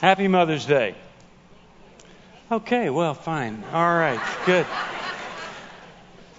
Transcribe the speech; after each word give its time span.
Happy 0.00 0.28
Mother's 0.28 0.64
Day. 0.64 0.94
Okay, 2.52 2.88
well, 2.88 3.14
fine. 3.14 3.64
All 3.72 3.96
right, 3.96 4.20
good. 4.46 4.64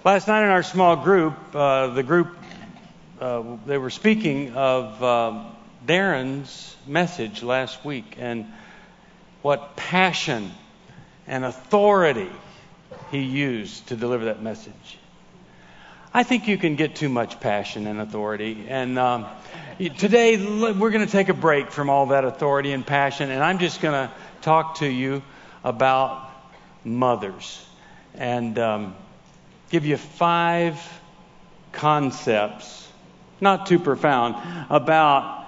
Last 0.02 0.28
night 0.28 0.44
in 0.44 0.48
our 0.48 0.62
small 0.62 0.96
group, 0.96 1.34
uh, 1.54 1.88
the 1.88 2.02
group, 2.02 2.34
uh, 3.20 3.58
they 3.66 3.76
were 3.76 3.90
speaking 3.90 4.54
of 4.54 5.02
uh, 5.04 5.44
Darren's 5.86 6.74
message 6.86 7.42
last 7.42 7.84
week 7.84 8.14
and 8.18 8.46
what 9.42 9.76
passion 9.76 10.52
and 11.26 11.44
authority 11.44 12.30
he 13.10 13.20
used 13.20 13.88
to 13.88 13.96
deliver 13.96 14.24
that 14.24 14.42
message. 14.42 14.99
I 16.12 16.24
think 16.24 16.48
you 16.48 16.58
can 16.58 16.74
get 16.74 16.96
too 16.96 17.08
much 17.08 17.38
passion 17.38 17.86
and 17.86 18.00
authority. 18.00 18.66
And 18.68 18.98
um, 18.98 19.26
today, 19.78 20.36
we're 20.72 20.90
going 20.90 21.06
to 21.06 21.12
take 21.12 21.28
a 21.28 21.34
break 21.34 21.70
from 21.70 21.88
all 21.88 22.06
that 22.06 22.24
authority 22.24 22.72
and 22.72 22.84
passion, 22.84 23.30
and 23.30 23.44
I'm 23.44 23.60
just 23.60 23.80
going 23.80 24.08
to 24.08 24.12
talk 24.42 24.78
to 24.78 24.88
you 24.88 25.22
about 25.62 26.28
mothers 26.82 27.64
and 28.14 28.58
um, 28.58 28.96
give 29.70 29.86
you 29.86 29.96
five 29.96 30.82
concepts, 31.70 32.88
not 33.40 33.66
too 33.66 33.78
profound, 33.78 34.34
about 34.68 35.46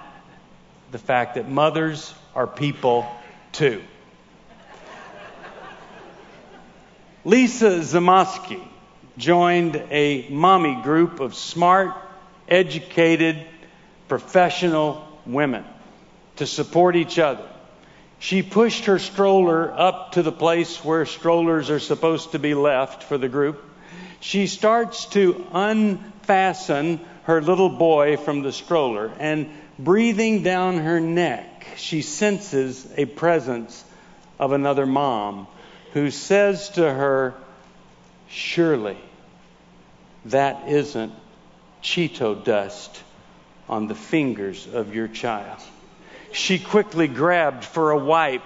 the 0.93 0.97
fact 0.97 1.35
that 1.35 1.49
mothers 1.49 2.13
are 2.35 2.47
people 2.47 3.05
too. 3.51 3.83
Lisa 7.25 7.79
Zamaski 7.79 8.65
joined 9.17 9.75
a 9.91 10.27
mommy 10.29 10.81
group 10.81 11.19
of 11.19 11.35
smart, 11.35 11.95
educated, 12.47 13.45
professional 14.07 15.07
women 15.25 15.65
to 16.37 16.45
support 16.45 16.95
each 16.95 17.19
other. 17.19 17.47
She 18.19 18.41
pushed 18.41 18.85
her 18.85 18.99
stroller 18.99 19.71
up 19.71 20.13
to 20.13 20.23
the 20.23 20.31
place 20.31 20.83
where 20.83 21.05
strollers 21.05 21.69
are 21.69 21.79
supposed 21.79 22.31
to 22.31 22.39
be 22.39 22.53
left 22.53 23.03
for 23.03 23.17
the 23.17 23.29
group. 23.29 23.63
She 24.19 24.47
starts 24.47 25.05
to 25.07 25.45
unfasten 25.51 27.01
her 27.23 27.41
little 27.41 27.69
boy 27.69 28.17
from 28.17 28.41
the 28.41 28.51
stroller 28.51 29.11
and 29.19 29.49
breathing 29.77 30.43
down 30.43 30.77
her 30.77 30.99
neck, 30.99 31.67
she 31.77 32.01
senses 32.01 32.87
a 32.97 33.05
presence 33.05 33.83
of 34.39 34.51
another 34.51 34.85
mom 34.85 35.47
who 35.93 36.11
says 36.11 36.69
to 36.69 36.81
her, 36.81 37.33
Surely 38.33 38.97
that 40.25 40.67
isn't 40.67 41.13
Cheeto 41.83 42.33
dust 42.33 43.03
on 43.69 43.87
the 43.87 43.93
fingers 43.95 44.67
of 44.73 44.95
your 44.95 45.07
child. 45.07 45.59
She 46.31 46.57
quickly 46.57 47.07
grabbed 47.07 47.63
for 47.63 47.91
a 47.91 47.97
wipe 47.97 48.41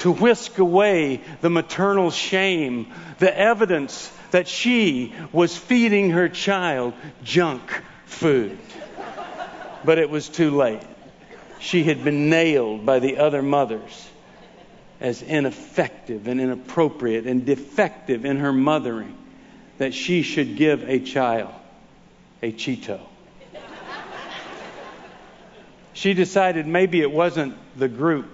to 0.00 0.12
whisk 0.12 0.58
away 0.58 1.22
the 1.40 1.48
maternal 1.48 2.10
shame, 2.10 2.92
the 3.20 3.36
evidence 3.36 4.12
that 4.32 4.48
she 4.48 5.14
was 5.32 5.56
feeding 5.56 6.10
her 6.10 6.28
child 6.28 6.92
junk 7.24 7.62
food. 8.04 8.58
But 9.82 9.98
it 9.98 10.10
was 10.10 10.28
too 10.28 10.50
late. 10.50 10.82
She 11.58 11.84
had 11.84 12.04
been 12.04 12.28
nailed 12.28 12.84
by 12.84 12.98
the 12.98 13.16
other 13.16 13.42
mothers 13.42 14.10
as 15.00 15.22
ineffective 15.22 16.28
and 16.28 16.38
inappropriate 16.38 17.26
and 17.26 17.46
defective 17.46 18.26
in 18.26 18.36
her 18.36 18.52
mothering 18.52 19.16
that 19.82 19.94
she 19.94 20.22
should 20.22 20.56
give 20.56 20.88
a 20.88 21.00
child 21.00 21.50
a 22.40 22.52
Cheeto. 22.52 23.00
she 25.92 26.14
decided 26.14 26.68
maybe 26.68 27.00
it 27.00 27.10
wasn't 27.10 27.56
the 27.76 27.88
group 27.88 28.26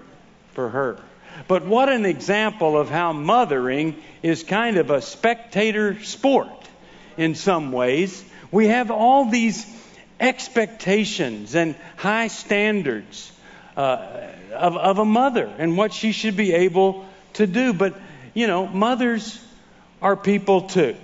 for 0.53 0.69
her. 0.69 0.99
But 1.47 1.65
what 1.65 1.89
an 1.89 2.05
example 2.05 2.77
of 2.77 2.91
how 2.91 3.13
mothering 3.13 3.95
is 4.21 4.43
kind 4.43 4.77
of 4.77 4.91
a 4.91 5.01
spectator 5.01 5.99
sport 6.03 6.69
in 7.17 7.33
some 7.33 7.71
ways. 7.71 8.23
We 8.51 8.67
have 8.67 8.91
all 8.91 9.25
these 9.25 9.65
expectations 10.19 11.55
and 11.55 11.75
high 11.95 12.27
standards 12.27 13.31
uh, 13.75 14.27
of, 14.53 14.77
of 14.77 14.99
a 14.99 15.05
mother 15.05 15.51
and 15.57 15.75
what 15.75 15.93
she 15.93 16.11
should 16.11 16.37
be 16.37 16.53
able 16.53 17.07
to 17.33 17.47
do. 17.47 17.73
But, 17.73 17.95
you 18.35 18.45
know, 18.45 18.67
mothers 18.67 19.43
are 19.99 20.15
people 20.15 20.61
too. 20.69 20.95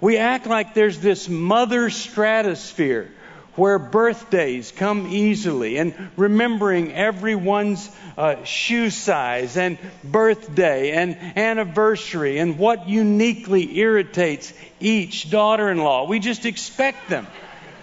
We 0.00 0.18
act 0.18 0.46
like 0.46 0.74
there's 0.74 1.00
this 1.00 1.28
mother 1.28 1.90
stratosphere 1.90 3.10
where 3.56 3.80
birthdays 3.80 4.70
come 4.70 5.08
easily 5.08 5.78
and 5.78 6.10
remembering 6.16 6.92
everyone's 6.92 7.90
uh, 8.16 8.44
shoe 8.44 8.88
size 8.88 9.56
and 9.56 9.78
birthday 10.04 10.92
and 10.92 11.16
anniversary 11.36 12.38
and 12.38 12.56
what 12.56 12.88
uniquely 12.88 13.78
irritates 13.78 14.52
each 14.78 15.28
daughter 15.28 15.68
in 15.70 15.78
law. 15.78 16.06
We 16.06 16.20
just 16.20 16.46
expect 16.46 17.08
them 17.08 17.26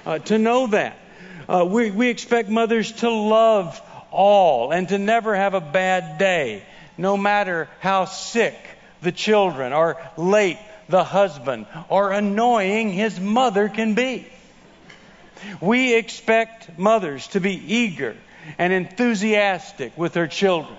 uh, 0.06 0.20
to 0.20 0.38
know 0.38 0.68
that. 0.68 0.98
Uh, 1.50 1.66
we, 1.70 1.92
we 1.92 2.08
expect 2.08 2.48
mothers 2.48 2.94
to 2.94 3.10
love 3.10 3.82
all 4.12 4.72
and 4.72 4.88
to 4.88 4.98
never 4.98 5.36
have 5.36 5.54
a 5.56 5.62
bad 5.62 6.18
day, 6.18 6.64
no 6.98 7.18
matter 7.18 7.68
how 7.82 8.06
sick 8.06 8.56
the 9.02 9.12
children 9.12 9.74
or 9.74 10.02
late 10.16 10.58
the 10.90 11.04
husband 11.04 11.66
or 11.90 12.12
annoying 12.12 12.92
his 12.92 13.20
mother 13.20 13.70
can 13.70 13.96
be. 13.96 14.28
We 15.62 15.96
expect 15.96 16.78
mothers 16.78 17.28
to 17.30 17.40
be 17.40 17.54
eager 17.54 18.16
and 18.58 18.72
enthusiastic 18.72 19.98
with 19.98 20.14
their 20.14 20.28
children, 20.28 20.78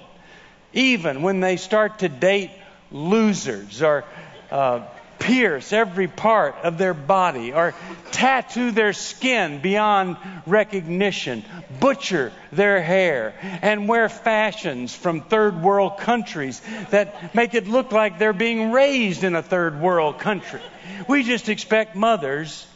even 0.72 1.22
when 1.22 1.40
they 1.40 1.56
start 1.56 2.00
to 2.00 2.08
date 2.08 2.50
losers 2.90 3.82
or 3.82 4.04
uh, 4.50 4.82
pierce 5.18 5.72
every 5.72 6.08
part 6.08 6.56
of 6.62 6.78
their 6.78 6.94
body 6.94 7.52
or 7.52 7.74
tattoo 8.12 8.70
their 8.70 8.92
skin 8.92 9.60
beyond 9.60 10.16
recognition, 10.46 11.44
butcher 11.80 12.32
their 12.52 12.82
hair, 12.82 13.34
and 13.62 13.88
wear 13.88 14.08
fashions 14.08 14.94
from 14.94 15.20
third 15.20 15.62
world 15.62 15.98
countries 15.98 16.60
that 16.90 17.34
make 17.34 17.54
it 17.54 17.66
look 17.66 17.92
like 17.92 18.18
they're 18.18 18.32
being 18.32 18.72
raised 18.72 19.24
in 19.24 19.34
a 19.34 19.42
third 19.42 19.80
world 19.80 20.18
country. 20.18 20.60
We 21.08 21.22
just 21.22 21.48
expect 21.48 21.96
mothers 21.96 22.66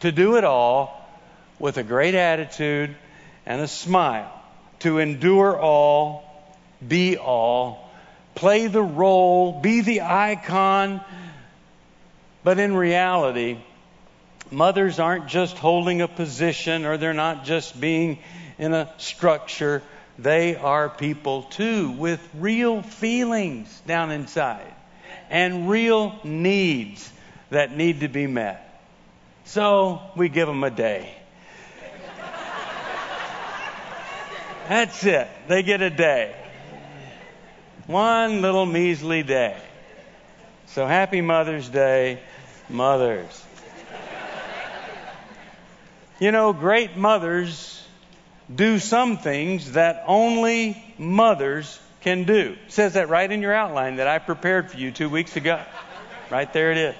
to 0.00 0.12
do 0.12 0.36
it 0.36 0.44
all 0.44 0.96
with 1.58 1.76
a 1.76 1.82
great 1.82 2.14
attitude 2.14 2.94
and 3.46 3.60
a 3.60 3.68
smile, 3.68 4.32
to 4.80 4.98
endure 4.98 5.58
all, 5.58 6.24
be 6.86 7.16
all, 7.18 7.90
play 8.34 8.66
the 8.66 8.82
role, 8.82 9.60
be 9.60 9.82
the 9.82 10.02
icon 10.02 11.00
but 12.42 12.58
in 12.58 12.74
reality, 12.74 13.58
mothers 14.50 14.98
aren't 14.98 15.26
just 15.26 15.56
holding 15.58 16.00
a 16.00 16.08
position 16.08 16.84
or 16.84 16.96
they're 16.96 17.12
not 17.12 17.44
just 17.44 17.80
being 17.80 18.18
in 18.58 18.74
a 18.74 18.92
structure. 18.98 19.82
They 20.18 20.56
are 20.56 20.88
people 20.88 21.44
too 21.44 21.90
with 21.92 22.20
real 22.34 22.82
feelings 22.82 23.80
down 23.86 24.10
inside 24.10 24.72
and 25.28 25.68
real 25.70 26.18
needs 26.24 27.10
that 27.50 27.76
need 27.76 28.00
to 28.00 28.08
be 28.08 28.26
met. 28.26 28.66
So 29.44 30.00
we 30.16 30.28
give 30.28 30.46
them 30.46 30.64
a 30.64 30.70
day. 30.70 31.14
That's 34.68 35.04
it. 35.04 35.28
They 35.48 35.64
get 35.64 35.82
a 35.82 35.90
day. 35.90 36.34
One 37.86 38.40
little 38.40 38.66
measly 38.66 39.24
day. 39.24 39.60
So 40.74 40.86
happy 40.86 41.20
Mother's 41.20 41.68
Day, 41.68 42.20
mothers. 42.68 43.44
You 46.20 46.30
know, 46.30 46.52
great 46.52 46.96
mothers 46.96 47.84
do 48.54 48.78
some 48.78 49.18
things 49.18 49.72
that 49.72 50.04
only 50.06 50.80
mothers 50.96 51.80
can 52.02 52.22
do. 52.22 52.56
It 52.66 52.72
says 52.72 52.92
that 52.92 53.08
right 53.08 53.28
in 53.28 53.42
your 53.42 53.52
outline 53.52 53.96
that 53.96 54.06
I 54.06 54.20
prepared 54.20 54.70
for 54.70 54.76
you 54.76 54.92
two 54.92 55.08
weeks 55.08 55.34
ago. 55.34 55.60
Right 56.30 56.52
there 56.52 56.70
it 56.70 56.78
is. 56.78 56.94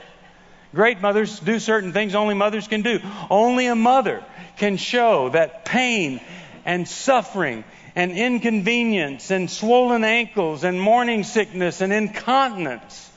Great 0.75 1.00
mothers 1.00 1.39
do 1.39 1.61
certain 1.61 1.93
things 1.93 2.17
only 2.17 2.35
mothers 2.35 2.67
can 2.67 2.83
do. 2.83 2.99
Only 3.31 3.67
a 3.67 3.77
mother 3.77 4.25
can 4.56 4.79
show 4.79 5.29
that 5.29 5.65
pain 5.65 6.21
and 6.65 6.89
suffering 6.89 7.62
and 7.94 8.11
inconvenience 8.11 9.31
and 9.31 9.49
swollen 9.49 10.03
ankles 10.03 10.65
and 10.65 10.81
morning 10.81 11.23
sickness 11.23 11.81
and 11.81 11.93
incontinence 11.93 13.10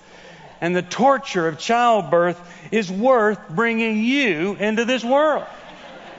and 0.63 0.73
the 0.73 0.81
torture 0.81 1.45
of 1.45 1.59
childbirth 1.59 2.39
is 2.71 2.89
worth 2.89 3.49
bringing 3.49 4.01
you 4.01 4.55
into 4.55 4.85
this 4.85 5.03
world. 5.03 5.45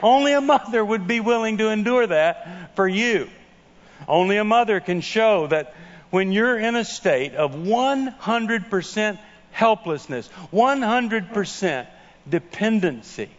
Only 0.03 0.33
a 0.33 0.39
mother 0.39 0.85
would 0.85 1.07
be 1.07 1.19
willing 1.19 1.57
to 1.57 1.69
endure 1.69 2.05
that 2.05 2.75
for 2.75 2.87
you. 2.87 3.27
Only 4.07 4.37
a 4.37 4.43
mother 4.43 4.79
can 4.79 5.01
show 5.01 5.47
that 5.47 5.73
when 6.11 6.31
you're 6.31 6.59
in 6.59 6.75
a 6.75 6.85
state 6.85 7.33
of 7.33 7.55
100% 7.55 9.19
helplessness, 9.49 10.29
100% 10.53 11.87
dependency, 12.29 13.31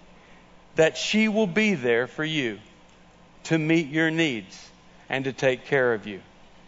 that 0.75 0.97
she 0.97 1.29
will 1.29 1.47
be 1.47 1.75
there 1.75 2.09
for 2.09 2.25
you 2.25 2.59
to 3.45 3.57
meet 3.57 3.91
your 3.91 4.11
needs 4.11 4.61
and 5.09 5.27
to 5.27 5.33
take 5.33 5.67
care 5.67 5.95
of 5.95 6.09
you. 6.09 6.21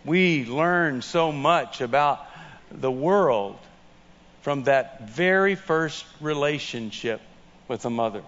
We 0.04 0.44
learn 0.44 1.02
so 1.02 1.32
much 1.32 1.80
about 1.80 2.24
the 2.70 2.92
world 2.92 3.58
from 4.48 4.62
that 4.62 5.02
very 5.02 5.54
first 5.54 6.06
relationship 6.22 7.20
with 7.68 7.84
a 7.84 7.90
mother. 7.90 8.22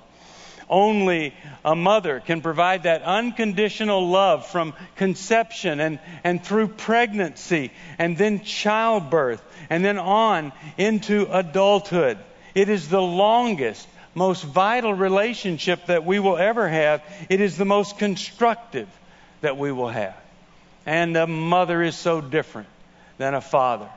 Only 0.69 1.33
a 1.65 1.75
mother 1.75 2.21
can 2.21 2.43
provide 2.43 2.83
that 2.83 3.01
unconditional 3.01 4.07
love 4.07 4.47
from 4.47 4.75
conception 4.97 5.81
and, 5.81 5.99
and 6.23 6.45
through 6.45 6.69
pregnancy 6.69 7.73
and 7.99 8.19
then 8.19 8.45
childbirth 8.45 9.43
and 9.71 9.83
then 9.83 9.97
on 9.97 10.53
into 10.77 11.27
adulthood. 11.33 12.19
It 12.55 12.69
is 12.69 12.91
the 12.91 13.01
longest, 13.01 13.89
most 14.15 14.45
vital 14.45 14.93
relationship 14.93 15.87
that 15.87 16.05
we 16.05 16.19
will 16.19 16.37
ever 16.37 16.69
have. 16.69 17.03
It 17.31 17.41
is 17.41 17.57
the 17.57 17.65
most 17.65 17.97
constructive 17.97 18.89
that 19.41 19.57
we 19.57 19.73
will 19.73 19.89
have. 19.89 20.17
And 20.85 21.17
a 21.17 21.27
mother 21.27 21.83
is 21.83 21.97
so 21.97 22.21
different 22.21 22.69
than 23.17 23.33
a 23.33 23.41
father. 23.41 23.89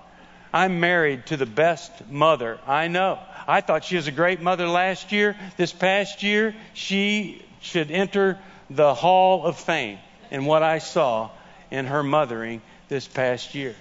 I'm 0.53 0.79
married 0.79 1.25
to 1.27 1.37
the 1.37 1.47
best 1.47 1.91
mother 2.11 2.59
I 2.67 2.87
know. 2.87 3.17
I 3.47 3.61
thought 3.61 3.83
she 3.83 3.95
was 3.95 4.07
a 4.07 4.11
great 4.11 4.39
mother 4.39 4.67
last 4.67 5.11
year. 5.11 5.35
This 5.57 5.73
past 5.73 6.21
year, 6.21 6.55
she 6.73 7.43
should 7.59 7.89
enter 7.89 8.37
the 8.69 8.93
Hall 8.93 9.45
of 9.45 9.57
Fame 9.57 9.97
in 10.29 10.45
what 10.45 10.61
I 10.61 10.77
saw 10.77 11.31
in 11.71 11.87
her 11.87 12.03
mothering 12.03 12.61
this 12.87 13.07
past 13.07 13.55
year. 13.55 13.75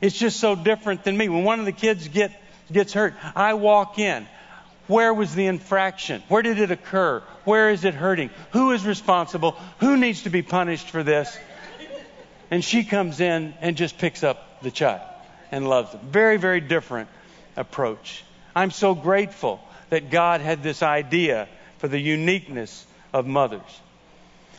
It's 0.00 0.18
just 0.18 0.40
so 0.40 0.56
different 0.56 1.04
than 1.04 1.16
me. 1.16 1.28
When 1.28 1.44
one 1.44 1.60
of 1.60 1.66
the 1.66 1.72
kids 1.72 2.08
get, 2.08 2.32
gets 2.72 2.94
hurt, 2.94 3.14
I 3.36 3.54
walk 3.54 3.98
in. 3.98 4.26
Where 4.86 5.12
was 5.12 5.34
the 5.34 5.46
infraction? 5.46 6.22
Where 6.28 6.42
did 6.42 6.58
it 6.58 6.70
occur? 6.70 7.22
Where 7.44 7.70
is 7.70 7.84
it 7.84 7.94
hurting? 7.94 8.30
Who 8.52 8.72
is 8.72 8.84
responsible? 8.84 9.52
Who 9.80 9.96
needs 9.98 10.22
to 10.22 10.30
be 10.30 10.42
punished 10.42 10.88
for 10.88 11.02
this? 11.02 11.38
And 12.50 12.64
she 12.64 12.84
comes 12.84 13.20
in 13.20 13.54
and 13.60 13.76
just 13.76 13.98
picks 13.98 14.22
up 14.22 14.62
the 14.62 14.70
child 14.70 15.02
and 15.50 15.68
loves 15.68 15.92
them. 15.92 16.00
Very, 16.10 16.36
very 16.36 16.60
different 16.60 17.08
approach. 17.56 18.24
I'm 18.54 18.70
so 18.70 18.94
grateful 18.94 19.60
that 19.90 20.10
God 20.10 20.40
had 20.40 20.62
this 20.62 20.82
idea 20.82 21.48
for 21.78 21.88
the 21.88 21.98
uniqueness 21.98 22.86
of 23.12 23.26
mothers. 23.26 23.80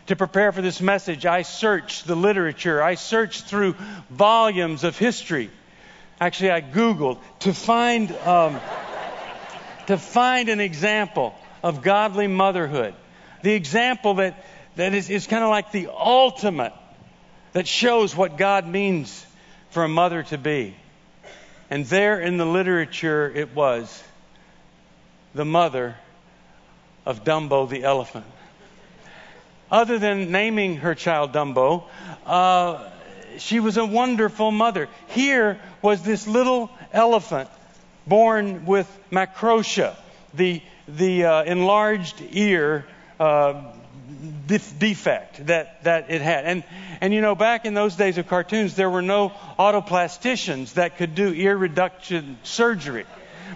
To 0.07 0.15
prepare 0.15 0.51
for 0.51 0.61
this 0.61 0.81
message, 0.81 1.25
I 1.25 1.41
searched 1.41 2.05
the 2.05 2.15
literature. 2.15 2.81
I 2.81 2.95
searched 2.95 3.45
through 3.45 3.75
volumes 4.09 4.83
of 4.83 4.97
history. 4.97 5.49
Actually, 6.19 6.51
I 6.51 6.61
Googled 6.61 7.19
to 7.39 7.53
find, 7.53 8.11
um, 8.17 8.59
to 9.87 9.97
find 9.97 10.49
an 10.49 10.59
example 10.59 11.33
of 11.63 11.81
godly 11.81 12.27
motherhood. 12.27 12.93
The 13.41 13.53
example 13.53 14.15
that, 14.15 14.45
that 14.75 14.93
is, 14.93 15.09
is 15.09 15.25
kind 15.25 15.43
of 15.43 15.49
like 15.49 15.71
the 15.71 15.89
ultimate 15.91 16.73
that 17.53 17.67
shows 17.67 18.15
what 18.15 18.37
God 18.37 18.67
means 18.67 19.25
for 19.69 19.83
a 19.83 19.89
mother 19.89 20.23
to 20.23 20.37
be. 20.37 20.75
And 21.69 21.85
there 21.85 22.19
in 22.19 22.37
the 22.37 22.45
literature 22.45 23.31
it 23.33 23.55
was 23.55 24.03
the 25.33 25.45
mother 25.45 25.95
of 27.05 27.23
Dumbo 27.23 27.67
the 27.69 27.83
elephant. 27.83 28.25
Other 29.71 29.97
than 29.99 30.31
naming 30.31 30.77
her 30.77 30.95
child 30.95 31.33
Dumbo, 31.33 31.83
uh, 32.25 32.89
she 33.37 33.59
was 33.59 33.77
a 33.77 33.85
wonderful 33.85 34.51
mother. 34.51 34.87
Here 35.07 35.59
was 35.81 36.01
this 36.03 36.27
little 36.27 36.69
elephant 36.93 37.49
born 38.07 38.65
with 38.65 38.87
macrotia, 39.11 39.95
the, 40.33 40.61
the 40.87 41.25
uh, 41.25 41.43
enlarged 41.43 42.21
ear 42.31 42.85
uh, 43.19 43.73
defect 44.47 45.47
that, 45.47 45.83
that 45.83 46.09
it 46.09 46.21
had. 46.21 46.45
And, 46.45 46.63
and 47.01 47.13
you 47.13 47.21
know, 47.21 47.35
back 47.35 47.65
in 47.65 47.73
those 47.73 47.95
days 47.95 48.17
of 48.17 48.27
cartoons, 48.27 48.75
there 48.75 48.89
were 48.89 49.01
no 49.01 49.31
otoplasticians 49.57 50.73
that 50.73 50.97
could 50.97 51.15
do 51.15 51.33
ear 51.33 51.55
reduction 51.55 52.37
surgery. 52.43 53.05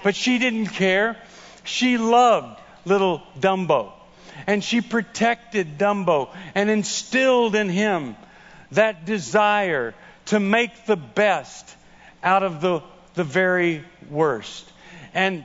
But 0.03 0.15
she 0.15 0.39
didn't 0.39 0.67
care. 0.67 1.17
She 1.63 1.97
loved 1.97 2.59
little 2.85 3.21
Dumbo. 3.39 3.91
And 4.47 4.63
she 4.63 4.81
protected 4.81 5.77
Dumbo 5.77 6.29
and 6.55 6.69
instilled 6.69 7.55
in 7.55 7.69
him 7.69 8.15
that 8.71 9.05
desire 9.05 9.93
to 10.25 10.39
make 10.39 10.85
the 10.85 10.95
best 10.95 11.75
out 12.23 12.43
of 12.43 12.61
the, 12.61 12.81
the 13.15 13.23
very 13.23 13.83
worst. 14.09 14.69
And, 15.13 15.43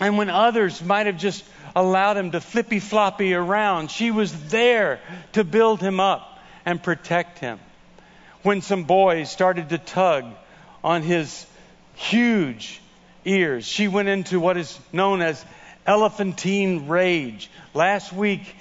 and 0.00 0.16
when 0.16 0.30
others 0.30 0.82
might 0.82 1.06
have 1.06 1.18
just 1.18 1.44
allowed 1.74 2.16
him 2.16 2.30
to 2.32 2.40
flippy 2.40 2.80
floppy 2.80 3.34
around. 3.34 3.90
She 3.90 4.10
was 4.10 4.48
there 4.48 5.00
to 5.32 5.44
build 5.44 5.80
him 5.80 6.00
up 6.00 6.38
and 6.64 6.82
protect 6.82 7.38
him. 7.38 7.58
When 8.42 8.62
some 8.62 8.84
boys 8.84 9.30
started 9.30 9.70
to 9.70 9.78
tug 9.78 10.26
on 10.82 11.02
his 11.02 11.46
huge 11.94 12.80
ears, 13.24 13.66
she 13.66 13.88
went 13.88 14.08
into 14.08 14.38
what 14.38 14.56
is 14.56 14.78
known 14.92 15.22
as 15.22 15.44
elephantine 15.86 16.88
rage. 16.88 17.50
Last 17.72 18.12
week, 18.12 18.54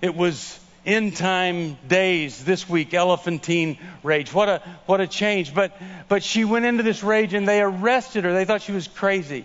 it 0.00 0.14
was 0.14 0.58
end 0.84 1.16
time 1.16 1.76
days 1.88 2.44
this 2.44 2.68
week 2.68 2.94
elephantine 2.94 3.76
rage 4.04 4.32
what 4.32 4.48
a 4.48 4.62
what 4.86 5.00
a 5.00 5.06
change 5.08 5.52
but 5.52 5.76
but 6.08 6.22
she 6.22 6.44
went 6.44 6.64
into 6.64 6.84
this 6.84 7.02
rage 7.02 7.34
and 7.34 7.48
they 7.48 7.60
arrested 7.60 8.22
her 8.22 8.32
they 8.32 8.44
thought 8.44 8.62
she 8.62 8.70
was 8.70 8.86
crazy 8.86 9.44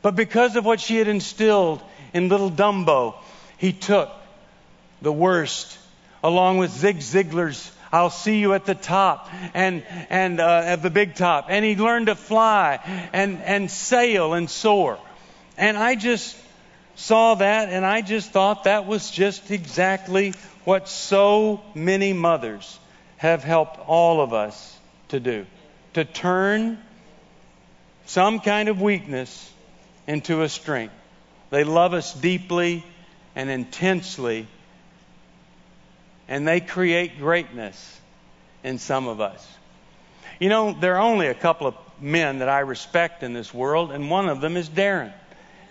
but 0.00 0.16
because 0.16 0.56
of 0.56 0.64
what 0.64 0.80
she 0.80 0.96
had 0.96 1.08
instilled 1.08 1.82
in 2.12 2.28
Little 2.28 2.50
Dumbo, 2.50 3.14
he 3.58 3.72
took 3.72 4.10
the 5.00 5.12
worst, 5.12 5.78
along 6.22 6.58
with 6.58 6.70
Zig 6.70 6.98
Ziglar's 6.98 7.70
I'll 7.92 8.08
see 8.08 8.38
you 8.38 8.54
at 8.54 8.64
the 8.64 8.74
top 8.74 9.28
and, 9.52 9.84
and 10.08 10.40
uh, 10.40 10.62
at 10.64 10.82
the 10.82 10.88
big 10.88 11.14
top. 11.14 11.46
And 11.50 11.62
he 11.62 11.76
learned 11.76 12.06
to 12.06 12.14
fly 12.14 12.80
and, 13.12 13.42
and 13.42 13.70
sail 13.70 14.32
and 14.32 14.48
soar. 14.48 14.98
And 15.58 15.76
I 15.76 15.94
just 15.94 16.34
saw 16.94 17.34
that 17.34 17.68
and 17.68 17.84
I 17.84 18.00
just 18.00 18.30
thought 18.30 18.64
that 18.64 18.86
was 18.86 19.10
just 19.10 19.50
exactly 19.50 20.32
what 20.64 20.88
so 20.88 21.60
many 21.74 22.14
mothers 22.14 22.78
have 23.18 23.44
helped 23.44 23.78
all 23.86 24.22
of 24.22 24.32
us 24.32 24.78
to 25.08 25.20
do 25.20 25.44
to 25.92 26.04
turn 26.06 26.78
some 28.06 28.40
kind 28.40 28.70
of 28.70 28.80
weakness 28.80 29.52
into 30.06 30.40
a 30.42 30.48
strength. 30.48 30.94
They 31.52 31.64
love 31.64 31.92
us 31.92 32.14
deeply 32.14 32.82
and 33.36 33.50
intensely, 33.50 34.46
and 36.26 36.48
they 36.48 36.60
create 36.60 37.18
greatness 37.18 38.00
in 38.64 38.78
some 38.78 39.06
of 39.06 39.20
us. 39.20 39.46
You 40.40 40.48
know, 40.48 40.72
there 40.72 40.96
are 40.96 41.02
only 41.02 41.26
a 41.26 41.34
couple 41.34 41.66
of 41.66 41.74
men 42.00 42.38
that 42.38 42.48
I 42.48 42.60
respect 42.60 43.22
in 43.22 43.34
this 43.34 43.52
world, 43.52 43.92
and 43.92 44.08
one 44.08 44.30
of 44.30 44.40
them 44.40 44.56
is 44.56 44.70
Darren. 44.70 45.12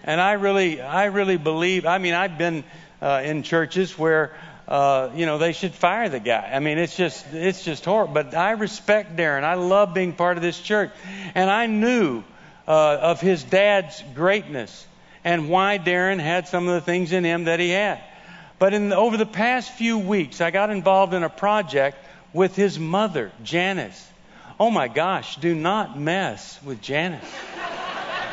And 0.04 0.22
I 0.22 0.34
really, 0.34 0.80
I 0.80 1.06
really 1.06 1.38
believe. 1.38 1.88
I 1.88 1.98
mean, 1.98 2.14
I've 2.14 2.38
been 2.38 2.64
uh, 3.02 3.24
in 3.26 3.42
churches 3.42 3.98
where, 3.98 4.38
uh, 4.68 5.10
you 5.16 5.26
know, 5.26 5.40
they 5.40 5.52
should 5.52 5.74
fire 5.74 6.10
the 6.10 6.20
guy. 6.20 6.52
I 6.54 6.60
mean, 6.60 6.78
it's 6.78 6.96
just, 6.96 7.26
it's 7.34 7.64
just 7.64 7.86
horrible. 7.86 8.14
But 8.14 8.36
I 8.36 8.52
respect 8.52 9.16
Darren. 9.16 9.44
I 9.44 9.56
love 9.56 9.96
being 9.96 10.14
part 10.14 10.38
of 10.38 10.44
this 10.44 10.60
church, 10.60 10.92
and 11.34 11.50
I 11.50 11.66
knew 11.66 12.24
uh, 12.68 12.98
of 13.02 13.20
his 13.20 13.44
dad's 13.44 14.04
greatness 14.14 14.86
and 15.24 15.50
why 15.50 15.78
Darren 15.78 16.20
had 16.20 16.48
some 16.48 16.68
of 16.68 16.74
the 16.74 16.82
things 16.82 17.12
in 17.12 17.24
him 17.24 17.46
that 17.46 17.60
he 17.60 17.70
had. 17.70 18.02
But 18.60 18.74
in, 18.74 18.94
over 18.94 19.18
the 19.18 19.26
past 19.26 19.72
few 19.72 19.98
weeks, 19.98 20.42
I 20.42 20.52
got 20.52 20.70
involved 20.70 21.14
in 21.14 21.24
a 21.24 21.30
project 21.30 21.98
with 22.34 22.56
his 22.56 22.78
mother, 22.78 23.32
Janice. 23.44 24.08
Oh 24.60 24.70
my 24.70 24.88
gosh, 24.88 25.38
do 25.38 25.56
not 25.56 26.00
mess 26.00 26.60
with 26.64 26.82
Janice. 26.82 27.26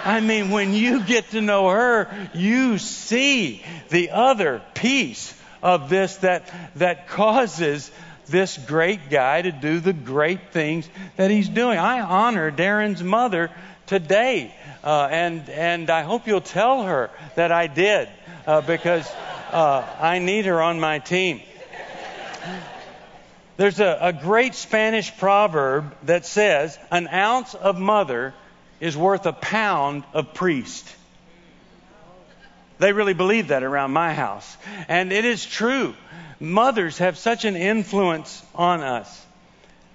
I 0.04 0.20
mean, 0.20 0.50
when 0.50 0.74
you 0.74 1.02
get 1.02 1.30
to 1.30 1.40
know 1.40 1.68
her, 1.68 2.28
you 2.34 2.78
see 2.78 3.62
the 3.90 4.10
other 4.10 4.62
piece 4.74 5.34
of 5.62 5.88
this 5.88 6.16
that, 6.16 6.52
that 6.76 7.08
causes 7.08 7.90
this 8.26 8.58
great 8.58 9.10
guy 9.10 9.42
to 9.42 9.50
do 9.50 9.80
the 9.80 9.92
great 9.92 10.52
things 10.52 10.88
that 11.16 11.30
he's 11.30 11.48
doing. 11.48 11.78
I 11.78 12.00
honor 12.00 12.50
Darren's 12.52 13.02
mother 13.02 13.50
today. 13.88 14.54
Uh, 14.84 15.08
and, 15.10 15.48
and 15.48 15.90
I 15.90 16.02
hope 16.02 16.28
you'll 16.28 16.40
tell 16.40 16.84
her 16.84 17.10
that 17.34 17.50
I 17.50 17.66
did 17.66 18.08
uh, 18.46 18.60
because 18.60 19.10
uh, 19.50 19.84
I 20.00 20.20
need 20.20 20.44
her 20.44 20.62
on 20.62 20.78
my 20.78 21.00
team. 21.00 21.40
There's 23.56 23.80
a, 23.80 23.98
a 24.00 24.12
great 24.12 24.54
Spanish 24.54 25.16
proverb 25.16 25.92
that 26.04 26.24
says, 26.24 26.78
An 26.92 27.08
ounce 27.08 27.54
of 27.54 27.80
mother 27.80 28.32
is 28.78 28.96
worth 28.96 29.26
a 29.26 29.32
pound 29.32 30.04
of 30.12 30.32
priest. 30.32 30.88
They 32.78 32.92
really 32.92 33.14
believe 33.14 33.48
that 33.48 33.64
around 33.64 33.90
my 33.90 34.14
house. 34.14 34.56
And 34.86 35.12
it 35.12 35.24
is 35.24 35.44
true. 35.44 35.96
Mothers 36.38 36.98
have 36.98 37.18
such 37.18 37.44
an 37.44 37.56
influence 37.56 38.40
on 38.54 38.82
us 38.82 39.26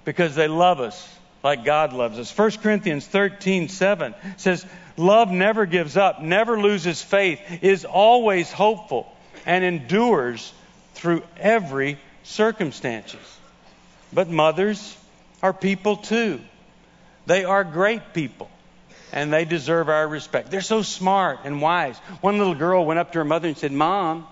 because 0.04 0.36
they 0.36 0.50
love 0.50 0.82
us 0.82 1.10
like 1.44 1.66
God 1.66 1.94
loves 1.94 2.18
us. 2.18 2.36
1 2.36 2.52
Corinthians 2.52 3.06
13 3.06 3.68
7 3.68 4.16
says, 4.38 4.66
Love 4.96 5.30
never 5.30 5.66
gives 5.66 5.98
up, 5.98 6.22
never 6.22 6.60
loses 6.60 7.02
faith, 7.02 7.40
is 7.62 7.86
always 7.86 8.52
hopeful, 8.52 9.12
and 9.46 9.64
endures 9.64 10.54
through 10.94 11.24
every 11.38 11.98
circumstances. 12.24 13.20
But 14.14 14.30
mothers 14.30 14.96
are 15.42 15.54
people 15.54 15.98
too. 15.98 16.40
They 17.26 17.44
are 17.44 17.64
great 17.64 18.14
people 18.14 18.50
and 19.12 19.32
they 19.32 19.46
deserve 19.46 19.90
our 19.90 20.08
respect. 20.08 20.50
They're 20.50 20.62
so 20.62 20.82
smart 20.82 21.40
and 21.46 21.62
wise. 21.62 21.98
One 22.22 22.40
little 22.40 22.56
girl 22.56 22.86
went 22.86 23.00
up 23.00 23.12
to 23.14 23.20
her 23.20 23.26
mother 23.26 23.48
and 23.48 23.58
said, 23.58 23.72
Mom, 23.72 24.28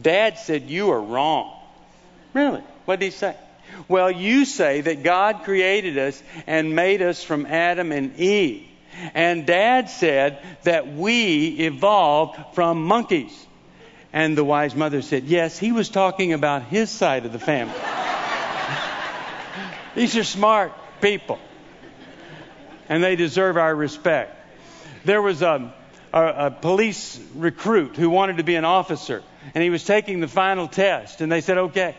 Dad 0.00 0.38
said 0.38 0.64
you 0.64 0.90
are 0.90 1.00
wrong. 1.00 1.56
Really? 2.32 2.60
What 2.84 2.98
did 2.98 3.06
he 3.06 3.10
say? 3.12 3.36
Well, 3.88 4.10
you 4.10 4.44
say 4.44 4.82
that 4.82 5.02
God 5.02 5.44
created 5.44 5.98
us 5.98 6.22
and 6.46 6.74
made 6.74 7.02
us 7.02 7.22
from 7.22 7.46
Adam 7.46 7.92
and 7.92 8.18
Eve. 8.18 8.66
And 9.14 9.46
Dad 9.46 9.90
said 9.90 10.44
that 10.62 10.94
we 10.94 11.48
evolved 11.48 12.38
from 12.54 12.84
monkeys. 12.84 13.46
And 14.12 14.38
the 14.38 14.44
wise 14.44 14.76
mother 14.76 15.02
said, 15.02 15.24
Yes, 15.24 15.58
he 15.58 15.72
was 15.72 15.88
talking 15.88 16.32
about 16.32 16.62
his 16.62 16.90
side 16.90 17.26
of 17.26 17.32
the 17.32 17.40
family. 17.40 17.74
These 19.96 20.16
are 20.16 20.24
smart 20.24 20.72
people, 21.00 21.38
and 22.88 23.02
they 23.02 23.16
deserve 23.16 23.56
our 23.56 23.74
respect. 23.74 24.38
There 25.04 25.20
was 25.20 25.42
a, 25.42 25.74
a, 26.12 26.22
a, 26.22 26.50
police 26.50 27.20
recruit 27.34 27.96
who 27.96 28.08
wanted 28.08 28.36
to 28.36 28.44
be 28.44 28.54
an 28.54 28.64
officer, 28.64 29.22
and 29.54 29.62
he 29.62 29.70
was 29.70 29.84
taking 29.84 30.20
the 30.20 30.28
final 30.28 30.68
test, 30.68 31.20
and 31.20 31.30
they 31.30 31.40
said, 31.40 31.58
Okay, 31.58 31.96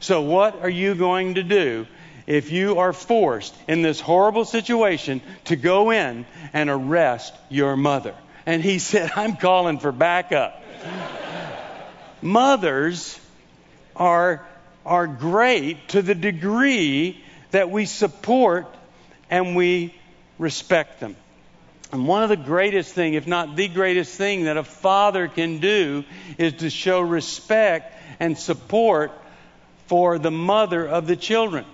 so 0.00 0.22
what 0.22 0.62
are 0.62 0.70
you 0.70 0.94
going 0.94 1.34
to 1.34 1.42
do 1.42 1.86
if 2.26 2.50
you 2.50 2.78
are 2.78 2.92
forced 2.92 3.54
in 3.68 3.82
this 3.82 4.00
horrible 4.00 4.44
situation 4.44 5.20
to 5.44 5.56
go 5.56 5.90
in 5.90 6.26
and 6.52 6.70
arrest 6.70 7.34
your 7.48 7.76
mother? 7.76 8.14
And 8.44 8.62
he 8.62 8.78
said, 8.90 9.12
I'm 9.16 9.36
calling 9.36 9.78
for 9.78 9.92
backup. 9.92 10.62
Mothers 12.22 13.18
are, 13.94 14.46
are 14.84 15.06
great 15.06 15.88
to 15.88 16.02
the 16.02 16.14
degree 16.14 17.22
that 17.50 17.70
we 17.70 17.86
support 17.86 18.66
and 19.30 19.56
we 19.56 19.94
respect 20.38 21.00
them. 21.00 21.16
And 21.92 22.06
one 22.06 22.22
of 22.22 22.28
the 22.28 22.36
greatest 22.36 22.92
thing, 22.92 23.14
if 23.14 23.26
not 23.26 23.56
the 23.56 23.68
greatest 23.68 24.14
thing 24.16 24.44
that 24.44 24.56
a 24.56 24.64
father 24.64 25.28
can 25.28 25.58
do 25.58 26.04
is 26.36 26.54
to 26.54 26.70
show 26.70 27.00
respect 27.00 27.94
and 28.18 28.36
support 28.36 29.12
for 29.86 30.18
the 30.18 30.30
mother 30.30 30.86
of 30.86 31.06
the 31.06 31.16
children. 31.16 31.64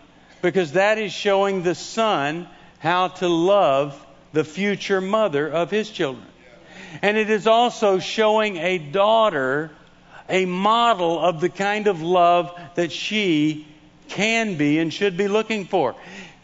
Because 0.41 0.73
that 0.73 0.99
is 0.99 1.13
showing 1.13 1.63
the 1.63 1.75
son 1.75 2.49
how 2.79 3.09
to 3.09 3.29
love 3.29 3.99
the 4.33 4.45
future 4.45 5.01
mother 5.01 5.49
of 5.49 5.71
his 5.71 5.89
children. 5.91 6.27
And 7.01 7.17
it 7.17 7.31
is 7.31 7.47
also 7.47 7.99
showing 7.99 8.57
a 8.57 8.79
daughter 8.79 9.71
a 10.29 10.47
model 10.47 11.19
of 11.19 11.41
the 11.41 11.49
kind 11.49 11.87
of 11.87 12.03
love 12.03 12.59
that 12.75 12.93
she 12.93 13.67
can 14.09 14.57
be 14.57 14.79
and 14.79 14.93
should 14.93 15.17
be 15.17 15.29
looking 15.29 15.67
for. 15.67 15.95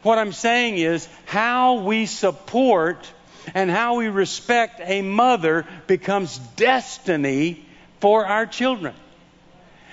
What 0.03 0.19
I'm 0.19 0.33
saying 0.33 0.79
is 0.79 1.09
how 1.27 1.81
we 1.81 2.07
support 2.07 3.11
and 3.55 3.71
how 3.71 3.97
we 3.97 4.09
respect 4.09 4.81
a 4.85 5.03
mother 5.03 5.67
becomes 5.87 6.39
destiny 6.57 7.65
for 8.01 8.27
our 8.27 8.47
children. 8.47 8.95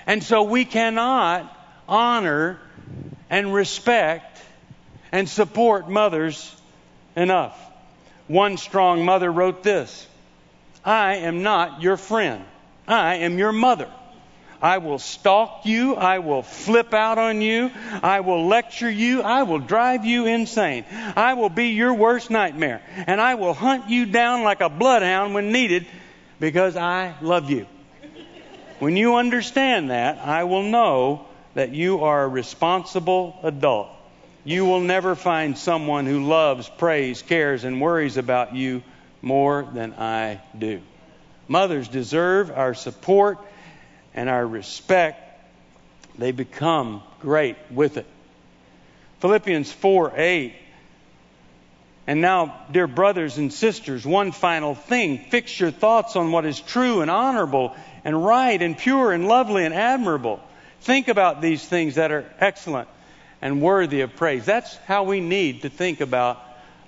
And 0.06 0.22
so 0.22 0.42
we 0.42 0.64
cannot 0.64 1.52
honor 1.88 2.58
and 3.30 3.52
respect 3.52 4.42
and 5.12 5.28
support 5.28 5.88
mothers 5.88 6.54
enough. 7.14 7.58
One 8.28 8.56
strong 8.56 9.04
mother 9.04 9.30
wrote 9.30 9.62
this 9.62 10.06
I 10.84 11.16
am 11.16 11.42
not 11.42 11.82
your 11.82 11.96
friend, 11.96 12.44
I 12.86 13.16
am 13.16 13.38
your 13.38 13.52
mother. 13.52 13.90
I 14.60 14.78
will 14.78 14.98
stalk 14.98 15.66
you. 15.66 15.96
I 15.96 16.20
will 16.20 16.42
flip 16.42 16.94
out 16.94 17.18
on 17.18 17.42
you. 17.42 17.70
I 18.02 18.20
will 18.20 18.46
lecture 18.46 18.90
you. 18.90 19.22
I 19.22 19.42
will 19.42 19.58
drive 19.58 20.06
you 20.06 20.26
insane. 20.26 20.84
I 21.14 21.34
will 21.34 21.50
be 21.50 21.68
your 21.68 21.92
worst 21.92 22.30
nightmare. 22.30 22.82
And 23.06 23.20
I 23.20 23.34
will 23.34 23.52
hunt 23.52 23.90
you 23.90 24.06
down 24.06 24.44
like 24.44 24.62
a 24.62 24.70
bloodhound 24.70 25.34
when 25.34 25.52
needed 25.52 25.86
because 26.40 26.74
I 26.74 27.14
love 27.20 27.50
you. 27.50 27.66
When 28.78 28.96
you 28.96 29.16
understand 29.16 29.90
that, 29.90 30.18
I 30.18 30.44
will 30.44 30.62
know 30.62 31.25
that 31.56 31.74
you 31.74 32.04
are 32.04 32.24
a 32.24 32.28
responsible 32.28 33.34
adult. 33.42 33.88
You 34.44 34.66
will 34.66 34.82
never 34.82 35.14
find 35.14 35.56
someone 35.56 36.04
who 36.04 36.26
loves, 36.26 36.68
prays, 36.68 37.22
cares, 37.22 37.64
and 37.64 37.80
worries 37.80 38.18
about 38.18 38.54
you 38.54 38.82
more 39.22 39.66
than 39.72 39.94
I 39.94 40.42
do. 40.56 40.82
Mothers 41.48 41.88
deserve 41.88 42.50
our 42.50 42.74
support 42.74 43.38
and 44.14 44.28
our 44.28 44.46
respect, 44.46 45.18
they 46.18 46.30
become 46.30 47.02
great 47.20 47.56
with 47.70 47.96
it. 47.96 48.06
Philippians 49.20 49.72
4 49.72 50.12
8. 50.14 50.54
And 52.06 52.20
now, 52.20 52.66
dear 52.70 52.86
brothers 52.86 53.38
and 53.38 53.50
sisters, 53.50 54.04
one 54.04 54.30
final 54.32 54.74
thing. 54.74 55.24
Fix 55.30 55.58
your 55.58 55.70
thoughts 55.70 56.16
on 56.16 56.32
what 56.32 56.44
is 56.44 56.60
true 56.60 57.00
and 57.00 57.10
honorable 57.10 57.74
and 58.04 58.26
right 58.26 58.60
and 58.60 58.76
pure 58.76 59.10
and 59.12 59.26
lovely 59.26 59.64
and 59.64 59.72
admirable. 59.72 60.42
Think 60.86 61.08
about 61.08 61.40
these 61.42 61.66
things 61.66 61.96
that 61.96 62.12
are 62.12 62.24
excellent 62.38 62.86
and 63.42 63.60
worthy 63.60 64.02
of 64.02 64.14
praise. 64.14 64.44
That's 64.44 64.76
how 64.86 65.02
we 65.02 65.18
need 65.18 65.62
to 65.62 65.68
think 65.68 66.00
about 66.00 66.40